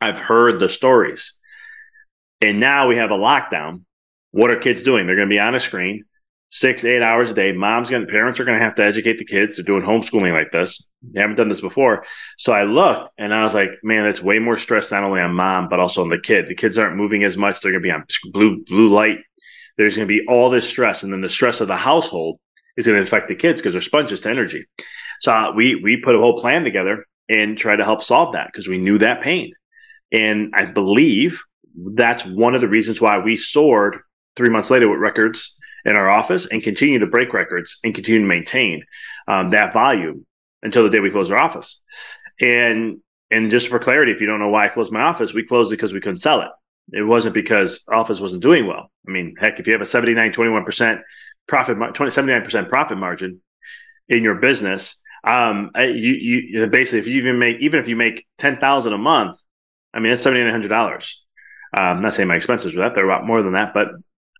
I've 0.00 0.18
heard 0.18 0.58
the 0.58 0.68
stories. 0.68 1.34
And 2.40 2.58
now 2.58 2.88
we 2.88 2.96
have 2.96 3.12
a 3.12 3.16
lockdown. 3.16 3.82
What 4.32 4.50
are 4.50 4.58
kids 4.58 4.82
doing? 4.82 5.06
They're 5.06 5.14
going 5.14 5.28
to 5.28 5.32
be 5.32 5.38
on 5.38 5.54
a 5.54 5.60
screen 5.60 6.04
six, 6.54 6.84
eight 6.84 7.02
hours 7.02 7.30
a 7.30 7.34
day. 7.34 7.52
Mom's 7.52 7.90
going 7.90 8.06
to, 8.06 8.12
parents 8.12 8.38
are 8.38 8.44
going 8.44 8.58
to 8.58 8.64
have 8.64 8.76
to 8.76 8.84
educate 8.84 9.18
the 9.18 9.24
kids. 9.24 9.56
They're 9.56 9.64
doing 9.64 9.82
homeschooling 9.82 10.32
like 10.32 10.52
this. 10.52 10.86
They 11.02 11.20
haven't 11.20 11.36
done 11.36 11.48
this 11.48 11.60
before. 11.60 12.04
So 12.38 12.52
I 12.52 12.62
looked 12.62 13.10
and 13.18 13.34
I 13.34 13.42
was 13.42 13.54
like, 13.54 13.70
man, 13.82 14.04
that's 14.04 14.22
way 14.22 14.38
more 14.38 14.56
stress, 14.56 14.90
not 14.90 15.04
only 15.04 15.20
on 15.20 15.34
mom, 15.34 15.68
but 15.68 15.80
also 15.80 16.02
on 16.02 16.10
the 16.10 16.18
kid. 16.18 16.48
The 16.48 16.54
kids 16.54 16.78
aren't 16.78 16.96
moving 16.96 17.24
as 17.24 17.36
much. 17.36 17.60
They're 17.60 17.72
going 17.72 17.82
to 17.82 17.86
be 17.86 17.92
on 17.92 18.04
blue, 18.32 18.64
blue 18.64 18.88
light 18.88 19.18
there's 19.76 19.96
going 19.96 20.06
to 20.06 20.14
be 20.14 20.24
all 20.28 20.50
this 20.50 20.68
stress, 20.68 21.02
and 21.02 21.12
then 21.12 21.20
the 21.20 21.28
stress 21.28 21.60
of 21.60 21.68
the 21.68 21.76
household 21.76 22.38
is 22.76 22.86
going 22.86 22.98
to 22.98 23.02
affect 23.02 23.28
the 23.28 23.34
kids 23.34 23.60
because 23.60 23.74
they're 23.74 23.80
sponges 23.80 24.20
to 24.20 24.30
energy. 24.30 24.66
So 25.20 25.52
we 25.52 25.76
we 25.76 26.00
put 26.00 26.14
a 26.14 26.18
whole 26.18 26.38
plan 26.38 26.64
together 26.64 27.06
and 27.28 27.56
try 27.56 27.76
to 27.76 27.84
help 27.84 28.02
solve 28.02 28.34
that 28.34 28.46
because 28.46 28.68
we 28.68 28.78
knew 28.78 28.98
that 28.98 29.22
pain, 29.22 29.52
and 30.12 30.52
I 30.54 30.66
believe 30.66 31.42
that's 31.76 32.24
one 32.24 32.54
of 32.54 32.60
the 32.60 32.68
reasons 32.68 33.00
why 33.00 33.18
we 33.18 33.36
soared 33.36 33.98
three 34.36 34.50
months 34.50 34.70
later 34.70 34.88
with 34.88 35.00
records 35.00 35.58
in 35.84 35.96
our 35.96 36.08
office 36.08 36.46
and 36.46 36.62
continue 36.62 36.98
to 36.98 37.06
break 37.06 37.32
records 37.32 37.78
and 37.84 37.94
continue 37.94 38.20
to 38.20 38.26
maintain 38.26 38.84
um, 39.28 39.50
that 39.50 39.72
volume 39.72 40.26
until 40.62 40.82
the 40.82 40.90
day 40.90 41.00
we 41.00 41.10
close 41.10 41.30
our 41.30 41.40
office. 41.40 41.80
And 42.40 43.00
and 43.30 43.50
just 43.50 43.68
for 43.68 43.78
clarity, 43.78 44.12
if 44.12 44.20
you 44.20 44.26
don't 44.26 44.38
know 44.38 44.48
why 44.48 44.64
I 44.64 44.68
closed 44.68 44.92
my 44.92 45.02
office, 45.02 45.34
we 45.34 45.42
closed 45.42 45.72
it 45.72 45.76
because 45.76 45.92
we 45.92 46.00
couldn't 46.00 46.18
sell 46.18 46.42
it. 46.42 46.50
It 46.92 47.02
wasn't 47.02 47.34
because 47.34 47.82
Office 47.88 48.20
wasn't 48.20 48.42
doing 48.42 48.66
well. 48.66 48.90
I 49.08 49.10
mean, 49.10 49.34
heck, 49.38 49.58
if 49.58 49.66
you 49.66 49.72
have 49.72 49.82
a 49.82 49.86
79, 49.86 50.32
21% 50.32 51.00
profit, 51.46 51.76
20, 51.94 51.94
79% 51.94 52.68
profit 52.68 52.98
margin 52.98 53.40
in 54.08 54.22
your 54.22 54.36
business, 54.36 54.96
um, 55.24 55.70
you, 55.76 56.42
you 56.52 56.66
basically, 56.66 56.98
if 56.98 57.06
you 57.06 57.16
even 57.16 57.38
make, 57.38 57.58
even 57.60 57.80
if 57.80 57.88
you 57.88 57.96
make 57.96 58.26
10,000 58.38 58.92
a 58.92 58.98
month, 58.98 59.40
I 59.94 60.00
mean, 60.00 60.12
that's 60.12 60.24
$7,900. 60.24 61.16
Uh, 61.76 61.80
I'm 61.80 62.02
not 62.02 62.12
saying 62.12 62.28
my 62.28 62.36
expenses 62.36 62.76
were 62.76 62.82
that, 62.82 62.94
they're 62.94 63.08
a 63.08 63.12
lot 63.12 63.26
more 63.26 63.42
than 63.42 63.54
that, 63.54 63.72
but 63.72 63.88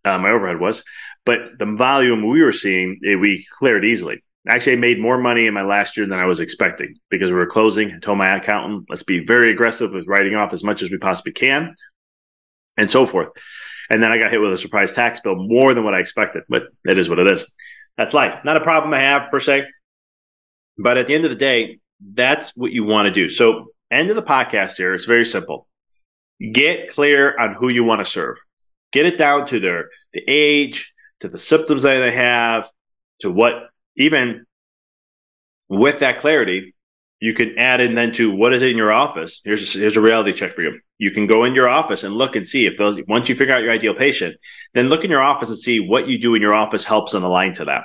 uh, 0.05 0.19
my 0.19 0.31
overhead 0.31 0.61
was. 0.61 0.85
But 1.25 1.59
the 1.59 1.67
volume 1.67 2.29
we 2.29 2.43
were 2.43 2.53
seeing, 2.53 2.99
it, 3.03 3.17
we 3.17 3.47
cleared 3.59 3.85
easily. 3.85 4.23
Actually, 4.47 4.75
I 4.75 4.77
made 4.77 5.01
more 5.01 5.17
money 5.17 5.47
in 5.47 5.55
my 5.55 5.62
last 5.62 5.97
year 5.97 6.07
than 6.07 6.19
I 6.19 6.27
was 6.27 6.40
expecting 6.40 6.97
because 7.09 7.31
we 7.31 7.37
were 7.37 7.47
closing. 7.47 7.93
I 7.93 7.99
told 7.99 8.19
my 8.19 8.37
accountant, 8.37 8.85
let's 8.90 9.03
be 9.03 9.25
very 9.25 9.51
aggressive 9.51 9.95
with 9.95 10.07
writing 10.07 10.35
off 10.35 10.53
as 10.53 10.62
much 10.62 10.83
as 10.83 10.90
we 10.90 10.99
possibly 10.99 11.33
can 11.33 11.75
and 12.77 12.90
so 12.90 13.07
forth. 13.07 13.29
And 13.90 14.03
then 14.03 14.12
I 14.12 14.19
got 14.19 14.31
hit 14.31 14.40
with 14.40 14.53
a 14.53 14.59
surprise 14.59 14.93
tax 14.93 15.21
bill 15.21 15.37
more 15.37 15.75
than 15.75 15.85
what 15.85 15.95
I 15.95 16.01
expected, 16.01 16.43
but 16.49 16.64
it 16.85 16.99
is 16.99 17.09
what 17.09 17.19
it 17.19 17.33
is. 17.33 17.51
That's 17.97 18.14
life. 18.14 18.45
Not 18.45 18.57
a 18.57 18.61
problem 18.61 18.93
I 18.93 19.01
have 19.01 19.31
per 19.31 19.40
se. 19.40 19.67
But 20.77 20.99
at 20.99 21.07
the 21.07 21.14
end 21.14 21.25
of 21.25 21.31
the 21.31 21.37
day, 21.37 21.79
that's 22.01 22.51
what 22.57 22.73
you 22.73 22.85
want 22.85 23.07
to 23.07 23.12
do. 23.12 23.29
So, 23.29 23.67
end 23.90 24.11
of 24.11 24.17
the 24.17 24.23
podcast 24.23 24.77
here. 24.77 24.95
It's 24.95 25.05
very 25.05 25.25
simple. 25.25 25.69
Get 26.53 26.88
clear 26.88 27.38
on 27.38 27.55
who 27.55 27.69
you 27.69 27.85
want 27.85 28.01
to 28.01 28.05
serve. 28.05 28.37
Get 28.94 29.07
it 29.07 29.18
down 29.18 29.44
to 29.48 29.59
their 29.59 29.90
the 30.12 30.22
age, 30.28 30.94
to 31.18 31.28
the 31.28 31.37
symptoms 31.37 31.83
that 31.83 31.98
they 31.98 32.14
have, 32.14 32.70
to 33.22 33.30
what 33.30 33.54
even 33.96 34.46
with 35.68 35.98
that 35.98 36.20
clarity, 36.20 36.76
you 37.18 37.35
can 37.35 37.59
add 37.59 37.80
in 37.80 37.96
then 37.96 38.12
to 38.12 38.33
what 38.33 38.54
is 38.54 38.62
in 38.62 38.76
your 38.76 38.92
office. 38.92 39.40
Here's 39.44 39.74
here's 39.74 39.96
a 39.96 40.00
reality 40.00 40.33
check 40.33 40.52
for 40.52 40.62
you. 40.62 40.78
You 40.98 41.11
can 41.11 41.26
go 41.26 41.42
in 41.42 41.57
your 41.57 41.68
office 41.68 42.04
and 42.04 42.14
look 42.14 42.37
and 42.37 42.46
see 42.46 42.66
if 42.66 42.78
those 42.78 43.00
once 43.09 43.28
you 43.28 43.35
figure 43.35 43.52
out 43.52 43.64
your 43.64 43.72
ideal 43.72 43.94
patient, 43.94 44.37
then 44.74 44.88
look 44.88 45.02
in 45.02 45.11
your 45.11 45.22
office 45.22 45.48
and 45.48 45.59
see 45.59 45.80
what 45.80 46.07
you 46.07 46.20
do 46.20 46.37
in 46.37 46.42
your 46.42 46.54
office 46.54 46.85
helps 46.85 47.14
and 47.14 47.24
align 47.24 47.52
to 47.54 47.64
that. 47.64 47.83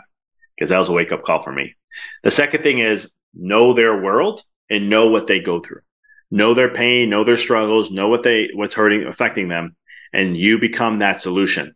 Because 0.56 0.70
that 0.70 0.78
was 0.78 0.90
a 0.90 0.94
wake 0.94 1.12
up 1.12 1.24
call 1.24 1.42
for 1.42 1.52
me. 1.52 1.74
The 2.22 2.30
second 2.30 2.62
thing 2.62 2.78
is 2.78 3.12
know 3.34 3.74
their 3.74 4.00
world 4.00 4.44
and 4.70 4.92
know 4.92 5.08
what 5.08 5.26
they 5.26 5.40
go 5.40 5.60
through. 5.60 5.82
Know 6.30 6.54
their 6.54 6.72
pain, 6.72 7.10
know 7.10 7.24
their 7.24 7.36
struggles, 7.36 7.90
know 7.90 8.10
what 8.10 8.22
they 8.22 8.52
what's 8.54 8.76
hurting 8.76 9.08
affecting 9.08 9.48
them, 9.48 9.76
and 10.14 10.36
you 10.36 10.60
become 10.60 11.00
that 11.00 11.22
solution 11.22 11.76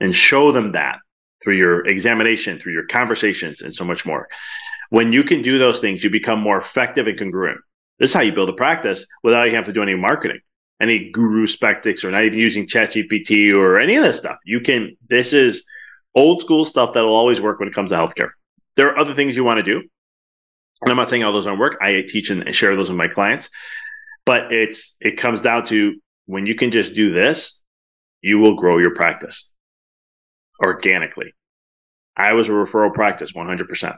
and 0.00 0.14
show 0.14 0.52
them 0.52 0.72
that 0.72 0.98
through 1.42 1.56
your 1.56 1.86
examination, 1.86 2.58
through 2.58 2.72
your 2.72 2.86
conversations, 2.86 3.60
and 3.60 3.74
so 3.74 3.84
much 3.84 4.06
more. 4.06 4.28
When 4.90 5.12
you 5.12 5.24
can 5.24 5.42
do 5.42 5.58
those 5.58 5.78
things, 5.78 6.02
you 6.02 6.10
become 6.10 6.40
more 6.40 6.58
effective 6.58 7.06
and 7.06 7.18
congruent. 7.18 7.58
This 7.98 8.10
is 8.10 8.14
how 8.14 8.20
you 8.20 8.32
build 8.32 8.48
a 8.48 8.54
practice 8.54 9.06
without 9.22 9.44
you 9.44 9.54
have 9.54 9.66
to 9.66 9.72
do 9.72 9.82
any 9.82 9.94
marketing, 9.94 10.40
any 10.80 11.10
guru 11.10 11.46
spectics, 11.46 12.04
or 12.04 12.10
not 12.10 12.24
even 12.24 12.38
using 12.38 12.66
ChatGPT 12.66 13.54
or 13.54 13.78
any 13.78 13.96
of 13.96 14.02
this 14.02 14.18
stuff. 14.18 14.36
You 14.44 14.60
can, 14.60 14.96
this 15.08 15.32
is 15.32 15.64
old 16.14 16.40
school 16.40 16.64
stuff 16.64 16.92
that'll 16.92 17.14
always 17.14 17.40
work 17.40 17.58
when 17.58 17.68
it 17.68 17.74
comes 17.74 17.90
to 17.90 17.96
healthcare. 17.96 18.30
There 18.76 18.88
are 18.88 18.98
other 18.98 19.14
things 19.14 19.36
you 19.36 19.44
want 19.44 19.58
to 19.58 19.62
do. 19.62 19.82
And 20.82 20.90
I'm 20.90 20.96
not 20.96 21.08
saying 21.08 21.24
all 21.24 21.32
those 21.32 21.46
don't 21.46 21.58
work. 21.58 21.78
I 21.80 22.04
teach 22.08 22.30
and 22.30 22.54
share 22.54 22.74
those 22.76 22.90
with 22.90 22.98
my 22.98 23.08
clients, 23.08 23.48
but 24.26 24.52
it's, 24.52 24.96
it 25.00 25.16
comes 25.16 25.40
down 25.40 25.66
to 25.66 25.98
when 26.26 26.46
you 26.46 26.54
can 26.54 26.70
just 26.70 26.94
do 26.94 27.12
this, 27.12 27.60
you 28.24 28.38
will 28.38 28.54
grow 28.54 28.78
your 28.78 28.94
practice 28.94 29.50
organically. 30.64 31.34
I 32.16 32.32
was 32.32 32.48
a 32.48 32.52
referral 32.52 32.92
practice 32.92 33.32
100% 33.32 33.96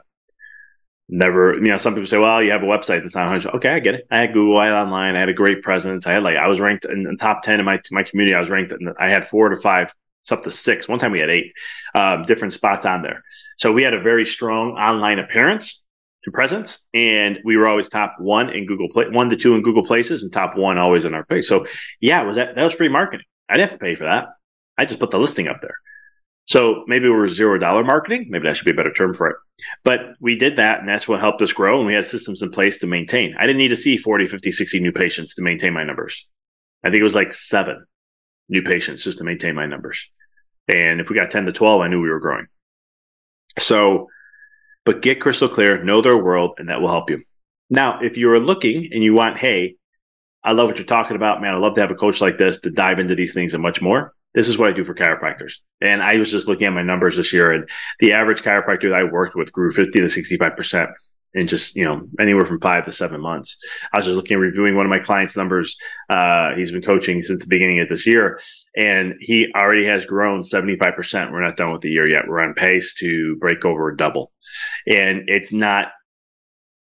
never 1.09 1.53
you 1.53 1.69
know 1.69 1.77
some 1.77 1.93
people 1.93 2.05
say 2.05 2.17
well 2.17 2.43
you 2.43 2.51
have 2.51 2.63
a 2.63 2.65
website 2.65 2.99
that's 2.99 3.15
not 3.15 3.31
100 3.31 3.55
okay 3.55 3.69
i 3.69 3.79
get 3.79 3.95
it. 3.95 4.05
I 4.11 4.19
had 4.19 4.33
google 4.33 4.57
i 4.57 4.65
had 4.65 4.73
online 4.73 5.15
i 5.15 5.19
had 5.19 5.29
a 5.29 5.33
great 5.33 5.61
presence. 5.63 6.05
I 6.05 6.11
had 6.11 6.23
like 6.23 6.35
i 6.35 6.47
was 6.47 6.59
ranked 6.59 6.83
in 6.83 6.99
the 6.99 7.15
top 7.17 7.43
10 7.43 7.61
in 7.61 7.65
my 7.65 7.79
my 7.91 8.03
community. 8.03 8.35
I 8.35 8.39
was 8.39 8.49
ranked 8.49 8.73
in, 8.73 8.93
i 8.99 9.09
had 9.09 9.25
four 9.25 9.47
to 9.47 9.55
five 9.55 9.93
it's 10.23 10.31
up 10.33 10.43
to 10.43 10.51
six. 10.51 10.89
One 10.89 10.99
time 10.99 11.13
we 11.13 11.19
had 11.19 11.29
eight 11.29 11.53
um, 11.95 12.25
different 12.25 12.51
spots 12.51 12.85
on 12.85 13.01
there. 13.01 13.23
So 13.57 13.71
we 13.71 13.83
had 13.83 13.93
a 13.93 14.01
very 14.01 14.25
strong 14.25 14.71
online 14.71 15.19
appearance 15.19 15.81
and 16.25 16.33
presence 16.33 16.89
and 16.93 17.39
we 17.45 17.55
were 17.55 17.69
always 17.69 17.87
top 17.87 18.15
one 18.19 18.49
in 18.49 18.65
google 18.65 18.89
play 18.89 19.05
one 19.07 19.29
to 19.29 19.37
two 19.37 19.55
in 19.55 19.61
google 19.61 19.85
places 19.85 20.23
and 20.23 20.33
top 20.33 20.57
one 20.57 20.77
always 20.77 21.05
in 21.05 21.13
our 21.13 21.23
page. 21.23 21.45
So 21.45 21.65
yeah 22.01 22.23
was 22.23 22.35
that 22.35 22.55
that 22.55 22.65
was 22.65 22.73
free 22.73 22.89
marketing 22.89 23.25
i 23.49 23.55
didn't 23.55 23.69
have 23.69 23.79
to 23.79 23.83
pay 23.83 23.95
for 23.95 24.05
that 24.05 24.27
i 24.77 24.85
just 24.85 24.99
put 24.99 25.11
the 25.11 25.19
listing 25.19 25.47
up 25.47 25.61
there 25.61 25.75
so 26.47 26.85
maybe 26.87 27.09
we're 27.09 27.27
zero 27.27 27.57
dollar 27.59 27.83
marketing. 27.83 28.27
Maybe 28.29 28.47
that 28.47 28.55
should 28.55 28.65
be 28.65 28.71
a 28.71 28.75
better 28.75 28.93
term 28.93 29.13
for 29.13 29.27
it. 29.27 29.35
But 29.83 29.99
we 30.21 30.37
did 30.37 30.55
that 30.55 30.79
and 30.79 30.87
that's 30.87 31.07
what 31.07 31.19
helped 31.19 31.41
us 31.41 31.51
grow. 31.51 31.77
And 31.77 31.85
we 31.85 31.93
had 31.93 32.07
systems 32.07 32.41
in 32.41 32.51
place 32.51 32.77
to 32.79 32.87
maintain. 32.87 33.35
I 33.37 33.45
didn't 33.45 33.57
need 33.57 33.67
to 33.67 33.75
see 33.75 33.97
40, 33.97 34.27
50, 34.27 34.51
60 34.51 34.79
new 34.79 34.93
patients 34.93 35.35
to 35.35 35.41
maintain 35.41 35.73
my 35.73 35.83
numbers. 35.83 36.27
I 36.83 36.89
think 36.89 37.01
it 37.01 37.03
was 37.03 37.15
like 37.15 37.33
seven 37.33 37.85
new 38.47 38.61
patients 38.61 39.03
just 39.03 39.17
to 39.17 39.25
maintain 39.25 39.55
my 39.55 39.65
numbers. 39.65 40.09
And 40.69 41.01
if 41.01 41.09
we 41.09 41.17
got 41.17 41.31
10 41.31 41.47
to 41.47 41.51
12, 41.51 41.81
I 41.81 41.89
knew 41.89 42.01
we 42.01 42.09
were 42.09 42.21
growing. 42.21 42.47
So, 43.59 44.07
but 44.85 45.01
get 45.01 45.19
crystal 45.19 45.49
clear, 45.49 45.83
know 45.83 46.01
their 46.01 46.17
world, 46.17 46.51
and 46.59 46.69
that 46.69 46.79
will 46.79 46.89
help 46.89 47.09
you. 47.09 47.23
Now, 47.69 47.99
if 47.99 48.15
you 48.15 48.31
are 48.31 48.39
looking 48.39 48.87
and 48.91 49.03
you 49.03 49.13
want, 49.13 49.37
hey, 49.37 49.75
I 50.47 50.53
love 50.53 50.67
what 50.67 50.77
you're 50.77 50.87
talking 50.87 51.15
about, 51.15 51.41
man. 51.41 51.53
I 51.53 51.57
love 51.57 51.75
to 51.75 51.81
have 51.81 51.91
a 51.91 51.95
coach 51.95 52.21
like 52.21 52.37
this 52.37 52.59
to 52.61 52.71
dive 52.71 52.99
into 52.99 53.15
these 53.15 53.33
things 53.33 53.53
and 53.53 53.61
much 53.61 53.81
more 53.81 54.13
this 54.37 54.47
is 54.47 54.57
what 54.59 54.69
I 54.69 54.71
do 54.71 54.85
for 54.85 54.93
chiropractors. 54.93 55.53
And 55.81 55.99
I 55.99 56.17
was 56.17 56.29
just 56.29 56.47
looking 56.47 56.67
at 56.67 56.73
my 56.73 56.83
numbers 56.83 57.17
this 57.17 57.33
year, 57.33 57.51
and 57.51 57.67
the 57.99 58.13
average 58.13 58.43
chiropractor 58.43 58.89
that 58.89 58.99
I 58.99 59.03
worked 59.03 59.35
with 59.35 59.51
grew 59.51 59.71
50 59.71 59.99
to 59.99 60.05
65% 60.05 60.93
in 61.33 61.47
just, 61.47 61.75
you 61.75 61.83
know, 61.83 62.07
anywhere 62.19 62.45
from 62.45 62.59
five 62.61 62.85
to 62.85 62.91
seven 62.91 63.19
months. 63.19 63.57
I 63.91 63.97
was 63.97 64.05
just 64.05 64.15
looking 64.15 64.35
at 64.35 64.39
reviewing 64.39 64.75
one 64.75 64.85
of 64.85 64.91
my 64.91 64.99
clients' 64.99 65.35
numbers. 65.35 65.75
Uh, 66.07 66.53
he's 66.53 66.71
been 66.71 66.83
coaching 66.83 67.23
since 67.23 67.43
the 67.43 67.49
beginning 67.49 67.79
of 67.79 67.89
this 67.89 68.05
year, 68.05 68.39
and 68.75 69.15
he 69.19 69.51
already 69.55 69.87
has 69.87 70.05
grown 70.05 70.41
75%. 70.41 71.31
We're 71.31 71.43
not 71.43 71.57
done 71.57 71.71
with 71.71 71.81
the 71.81 71.89
year 71.89 72.07
yet. 72.07 72.27
We're 72.27 72.41
on 72.41 72.53
pace 72.53 72.93
to 72.99 73.37
break 73.37 73.65
over 73.65 73.91
double. 73.95 74.31
And 74.85 75.23
it's 75.27 75.51
not 75.51 75.87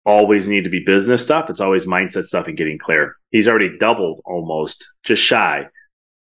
always 0.05 0.47
need 0.47 0.63
to 0.63 0.69
be 0.69 0.83
business 0.83 1.21
stuff. 1.21 1.49
It's 1.49 1.61
always 1.61 1.85
mindset 1.85 2.23
stuff 2.23 2.47
and 2.47 2.57
getting 2.57 2.79
clear. 2.79 3.15
He's 3.29 3.47
already 3.47 3.77
doubled 3.77 4.21
almost, 4.25 4.87
just 5.03 5.21
shy 5.21 5.67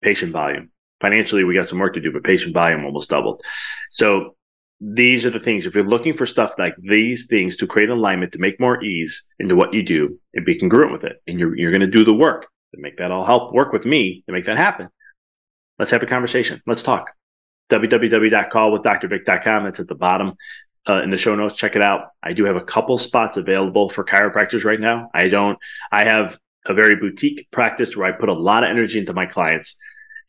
patient 0.02 0.32
volume 0.32 0.70
financially 1.00 1.44
we 1.44 1.54
got 1.54 1.68
some 1.68 1.78
work 1.78 1.94
to 1.94 2.00
do, 2.00 2.12
but 2.12 2.24
patient 2.24 2.52
volume 2.54 2.84
almost 2.84 3.08
doubled. 3.10 3.42
So 3.90 4.34
these 4.80 5.26
are 5.26 5.30
the 5.30 5.40
things. 5.40 5.66
If 5.66 5.74
you're 5.74 5.82
looking 5.84 6.16
for 6.16 6.24
stuff 6.26 6.54
like 6.58 6.76
these 6.78 7.26
things 7.26 7.56
to 7.56 7.66
create 7.66 7.90
alignment, 7.90 8.30
to 8.32 8.38
make 8.38 8.60
more 8.60 8.80
ease 8.82 9.24
into 9.38 9.56
what 9.56 9.74
you 9.74 9.82
do 9.82 10.18
and 10.34 10.44
be 10.44 10.58
congruent 10.58 10.92
with 10.92 11.04
it, 11.04 11.22
and 11.26 11.40
you're, 11.40 11.56
you're 11.56 11.72
going 11.72 11.80
to 11.80 11.86
do 11.86 12.04
the 12.04 12.14
work 12.14 12.46
to 12.74 12.80
make 12.80 12.98
that 12.98 13.10
all 13.10 13.24
help 13.24 13.52
work 13.52 13.72
with 13.72 13.86
me 13.86 14.22
to 14.26 14.32
make 14.32 14.44
that 14.44 14.56
happen. 14.56 14.88
Let's 15.78 15.90
have 15.90 16.02
a 16.02 16.06
conversation. 16.06 16.60
Let's 16.66 16.82
talk. 16.82 17.12
www.callwithdrvic.com. 17.70 19.64
That's 19.64 19.80
at 19.80 19.88
the 19.88 19.94
bottom 19.94 20.34
uh, 20.88 21.02
in 21.02 21.10
the 21.10 21.16
show 21.16 21.34
notes. 21.34 21.56
Check 21.56 21.76
it 21.76 21.82
out. 21.82 22.08
I 22.22 22.32
do 22.32 22.44
have 22.44 22.56
a 22.56 22.62
couple 22.62 22.98
spots 22.98 23.36
available 23.36 23.90
for 23.90 24.04
chiropractors 24.04 24.64
right 24.64 24.80
now. 24.80 25.10
I 25.14 25.28
don't, 25.28 25.58
I 25.92 26.04
have 26.04 26.38
a 26.66 26.74
very 26.74 26.96
boutique 26.96 27.48
practice 27.50 27.96
where 27.96 28.06
I 28.06 28.12
put 28.12 28.28
a 28.28 28.34
lot 28.34 28.64
of 28.64 28.70
energy 28.70 28.98
into 28.98 29.12
my 29.12 29.26
clients 29.26 29.76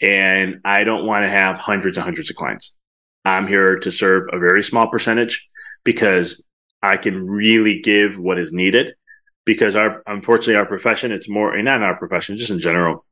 And 0.02 0.62
I 0.64 0.84
don't 0.84 1.06
want 1.06 1.26
to 1.26 1.30
have 1.30 1.58
hundreds 1.58 1.98
and 1.98 2.04
hundreds 2.04 2.30
of 2.30 2.36
clients. 2.36 2.76
I'm 3.26 3.48
here 3.48 3.78
to 3.80 3.92
serve 3.92 4.24
a 4.32 4.40
very 4.40 4.64
small 4.64 4.90
percentage 4.90 5.48
because 5.84 6.44
I 6.82 6.98
can 6.98 7.28
really 7.28 7.82
give 7.82 8.18
what 8.18 8.40
is 8.40 8.54
needed. 8.54 8.94
Because 9.46 9.76
our, 9.76 10.04
unfortunately, 10.06 10.56
our 10.56 10.66
profession, 10.66 11.12
it's 11.12 11.30
more, 11.30 11.54
and 11.56 11.66
not 11.66 11.82
our 11.82 11.98
profession, 11.98 12.38
just 12.38 12.52
in 12.52 12.60
general, 12.60 13.06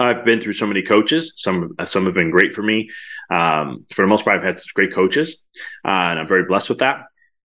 I've 0.00 0.24
been 0.24 0.40
through 0.40 0.54
so 0.54 0.66
many 0.66 0.82
coaches. 0.82 1.34
Some 1.36 1.74
some 1.86 2.06
have 2.06 2.14
been 2.14 2.30
great 2.30 2.54
for 2.54 2.62
me. 2.62 2.90
Um, 3.30 3.86
for 3.92 4.02
the 4.02 4.08
most 4.08 4.24
part, 4.24 4.38
I've 4.38 4.44
had 4.44 4.60
great 4.74 4.94
coaches, 4.94 5.44
uh, 5.84 5.88
and 5.88 6.18
I'm 6.18 6.28
very 6.28 6.44
blessed 6.44 6.68
with 6.68 6.78
that. 6.78 7.04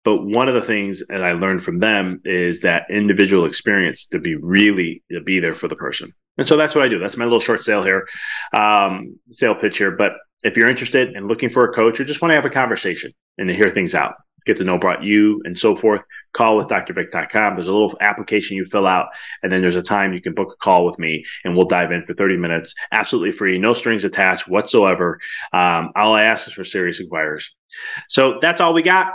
But 0.04 0.22
one 0.22 0.48
of 0.48 0.54
the 0.54 0.62
things 0.62 1.02
that 1.09 1.24
I 1.24 1.32
learned 1.32 1.64
from 1.64 1.80
them 1.80 2.20
is 2.24 2.61
that 2.61 2.85
individual 2.88 3.44
experience 3.44 4.06
to 4.09 4.20
be 4.20 4.37
really 4.37 5.02
to 5.11 5.20
be 5.20 5.40
there 5.40 5.56
for 5.56 5.66
the 5.66 5.74
person. 5.74 6.12
And 6.38 6.46
so 6.46 6.56
that's 6.56 6.74
what 6.74 6.85
I 6.85 6.88
do. 6.88 6.98
That's 6.98 7.16
my 7.16 7.24
little 7.24 7.40
short 7.40 7.62
sale 7.62 7.82
here, 7.82 8.06
um, 8.52 9.18
sale 9.30 9.54
pitch 9.54 9.78
here. 9.78 9.90
But 9.90 10.12
if 10.44 10.56
you're 10.56 10.70
interested 10.70 11.16
in 11.16 11.26
looking 11.26 11.50
for 11.50 11.64
a 11.64 11.74
coach 11.74 11.98
or 11.98 12.04
just 12.04 12.22
want 12.22 12.30
to 12.30 12.37
have 12.37 12.44
a 12.44 12.50
conversation 12.50 13.12
and 13.38 13.48
to 13.48 13.54
hear 13.54 13.70
things 13.70 13.94
out, 13.94 14.14
get 14.46 14.56
to 14.59 14.64
know 14.64 14.76
about 14.76 15.02
you 15.02 15.42
and 15.44 15.59
so 15.59 15.74
forth, 15.74 16.00
call 16.32 16.56
with 16.56 16.68
drvic.com. 16.68 17.56
There's 17.56 17.68
a 17.68 17.72
little 17.72 17.96
application 18.00 18.56
you 18.56 18.64
fill 18.64 18.87
out, 18.87 19.09
and 19.42 19.52
then 19.52 19.61
there's 19.61 19.76
a 19.76 19.82
time 19.82 20.12
you 20.12 20.20
can 20.20 20.35
book 20.35 20.52
a 20.52 20.64
call 20.64 20.87
with 20.87 20.98
me, 20.98 21.24
and 21.44 21.56
we'll 21.56 21.66
dive 21.66 21.92
in 21.92 22.04
for 22.04 22.14
30 22.14 22.37
minutes, 22.37 22.74
absolutely 22.92 23.32
free, 23.32 23.59
no 23.59 23.72
strings 23.72 24.04
attached 24.04 24.48
whatsoever. 24.48 25.18
Um, 25.52 25.90
all 25.96 26.14
I 26.14 26.22
ask 26.22 26.46
is 26.46 26.54
for 26.54 26.64
serious 26.64 27.00
inquirers. 27.00 27.54
So 28.09 28.38
that's 28.40 28.61
all 28.61 28.74
we 28.74 28.82
got 28.82 29.12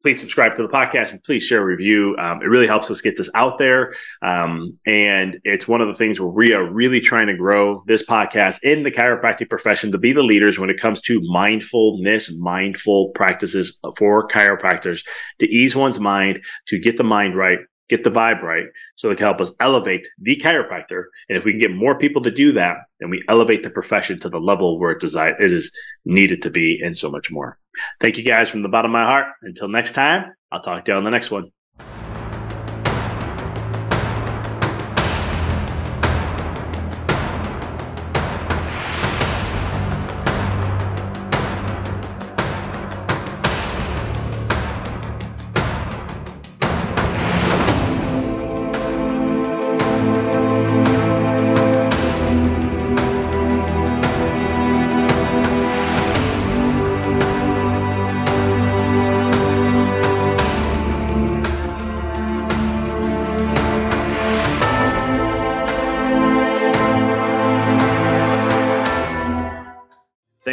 please 0.00 0.20
subscribe 0.20 0.54
to 0.54 0.62
the 0.62 0.68
podcast 0.68 1.10
and 1.10 1.22
please 1.24 1.42
share 1.42 1.60
a 1.60 1.64
review. 1.64 2.16
Um, 2.18 2.40
it 2.40 2.46
really 2.46 2.66
helps 2.66 2.90
us 2.90 3.00
get 3.00 3.16
this 3.16 3.30
out 3.34 3.58
there. 3.58 3.94
Um, 4.22 4.78
and 4.86 5.38
it's 5.44 5.66
one 5.66 5.80
of 5.80 5.88
the 5.88 5.94
things 5.94 6.20
where 6.20 6.28
we 6.28 6.52
are 6.52 6.70
really 6.70 7.00
trying 7.00 7.26
to 7.26 7.36
grow 7.36 7.82
this 7.86 8.04
podcast 8.04 8.62
in 8.62 8.84
the 8.84 8.90
chiropractic 8.90 9.48
profession 9.48 9.90
to 9.92 9.98
be 9.98 10.12
the 10.12 10.22
leaders 10.22 10.58
when 10.58 10.70
it 10.70 10.80
comes 10.80 11.00
to 11.02 11.20
mindfulness, 11.32 12.32
mindful 12.38 13.10
practices 13.14 13.78
for 13.96 14.28
chiropractors 14.28 15.04
to 15.40 15.48
ease 15.48 15.74
one's 15.74 15.98
mind, 15.98 16.40
to 16.68 16.78
get 16.78 16.96
the 16.96 17.04
mind 17.04 17.36
right, 17.36 17.58
get 17.88 18.04
the 18.04 18.10
vibe 18.10 18.42
right 18.42 18.66
so 18.96 19.10
it 19.10 19.16
can 19.16 19.26
help 19.26 19.40
us 19.40 19.52
elevate 19.60 20.06
the 20.18 20.36
chiropractor. 20.36 21.04
And 21.28 21.38
if 21.38 21.44
we 21.44 21.52
can 21.52 21.60
get 21.60 21.72
more 21.72 21.98
people 21.98 22.22
to 22.22 22.30
do 22.30 22.52
that, 22.52 22.76
then 23.00 23.10
we 23.10 23.24
elevate 23.28 23.62
the 23.62 23.70
profession 23.70 24.18
to 24.20 24.28
the 24.28 24.40
level 24.40 24.78
where 24.78 24.92
it, 24.92 25.00
desired, 25.00 25.36
it 25.40 25.52
is 25.52 25.72
needed 26.04 26.42
to 26.42 26.50
be 26.50 26.80
and 26.82 26.96
so 26.96 27.10
much 27.10 27.30
more. 27.30 27.58
Thank 28.00 28.18
you 28.18 28.24
guys 28.24 28.48
from 28.48 28.62
the 28.62 28.68
bottom 28.68 28.94
of 28.94 29.00
my 29.00 29.06
heart. 29.06 29.26
Until 29.42 29.68
next 29.68 29.92
time, 29.92 30.32
I'll 30.50 30.62
talk 30.62 30.84
to 30.84 30.92
you 30.92 30.96
on 30.96 31.04
the 31.04 31.10
next 31.10 31.30
one. 31.30 31.50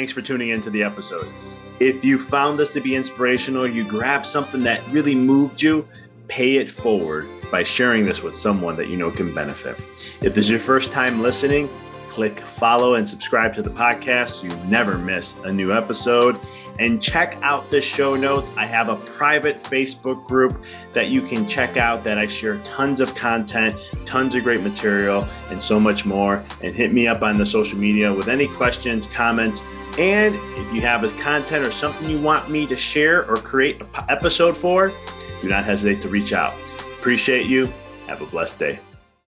Thanks 0.05 0.13
for 0.13 0.21
tuning 0.21 0.49
into 0.49 0.69
the 0.69 0.83
episode. 0.83 1.27
If 1.79 2.05
you 2.05 2.19
found 2.19 2.59
this 2.59 2.69
to 2.73 2.79
be 2.79 2.95
inspirational, 2.95 3.65
you 3.65 3.83
grabbed 3.83 4.27
something 4.27 4.61
that 4.61 4.87
really 4.89 5.15
moved 5.15 5.63
you, 5.63 5.87
pay 6.27 6.57
it 6.57 6.69
forward 6.69 7.27
by 7.51 7.63
sharing 7.63 8.05
this 8.05 8.21
with 8.21 8.35
someone 8.35 8.75
that 8.75 8.87
you 8.87 8.97
know 8.97 9.09
can 9.09 9.33
benefit. 9.33 9.79
If 10.21 10.35
this 10.35 10.43
is 10.45 10.51
your 10.51 10.59
first 10.59 10.91
time 10.91 11.23
listening, 11.23 11.71
click 12.15 12.39
follow 12.39 12.95
and 12.95 13.07
subscribe 13.07 13.53
to 13.53 13.61
the 13.61 13.69
podcast 13.69 14.29
so 14.29 14.47
you 14.47 14.65
never 14.67 14.97
miss 14.97 15.37
a 15.43 15.51
new 15.51 15.73
episode. 15.73 16.39
And 16.79 17.01
check 17.01 17.37
out 17.41 17.69
the 17.69 17.81
show 17.81 18.15
notes. 18.15 18.53
I 18.55 18.65
have 18.65 18.87
a 18.87 18.95
private 18.95 19.61
Facebook 19.61 20.25
group 20.25 20.63
that 20.93 21.09
you 21.09 21.21
can 21.21 21.45
check 21.45 21.75
out 21.75 22.05
that 22.05 22.17
I 22.17 22.27
share 22.27 22.57
tons 22.59 23.01
of 23.01 23.13
content, 23.15 23.75
tons 24.05 24.33
of 24.33 24.43
great 24.43 24.61
material, 24.61 25.27
and 25.49 25.61
so 25.61 25.77
much 25.77 26.05
more. 26.05 26.43
And 26.63 26.73
hit 26.73 26.93
me 26.93 27.05
up 27.05 27.21
on 27.21 27.37
the 27.37 27.45
social 27.45 27.77
media 27.77 28.13
with 28.13 28.29
any 28.29 28.47
questions, 28.47 29.07
comments, 29.07 29.61
and 29.97 30.35
if 30.35 30.73
you 30.73 30.81
have 30.81 31.03
a 31.03 31.09
content 31.21 31.65
or 31.65 31.71
something 31.71 32.09
you 32.09 32.19
want 32.19 32.49
me 32.49 32.65
to 32.67 32.75
share 32.77 33.29
or 33.29 33.35
create 33.35 33.81
an 33.81 33.87
episode 34.09 34.55
for, 34.55 34.91
do 35.41 35.49
not 35.49 35.65
hesitate 35.65 36.01
to 36.01 36.07
reach 36.07 36.31
out. 36.31 36.53
Appreciate 36.97 37.45
you. 37.45 37.67
Have 38.07 38.21
a 38.21 38.25
blessed 38.25 38.59
day. 38.59 38.79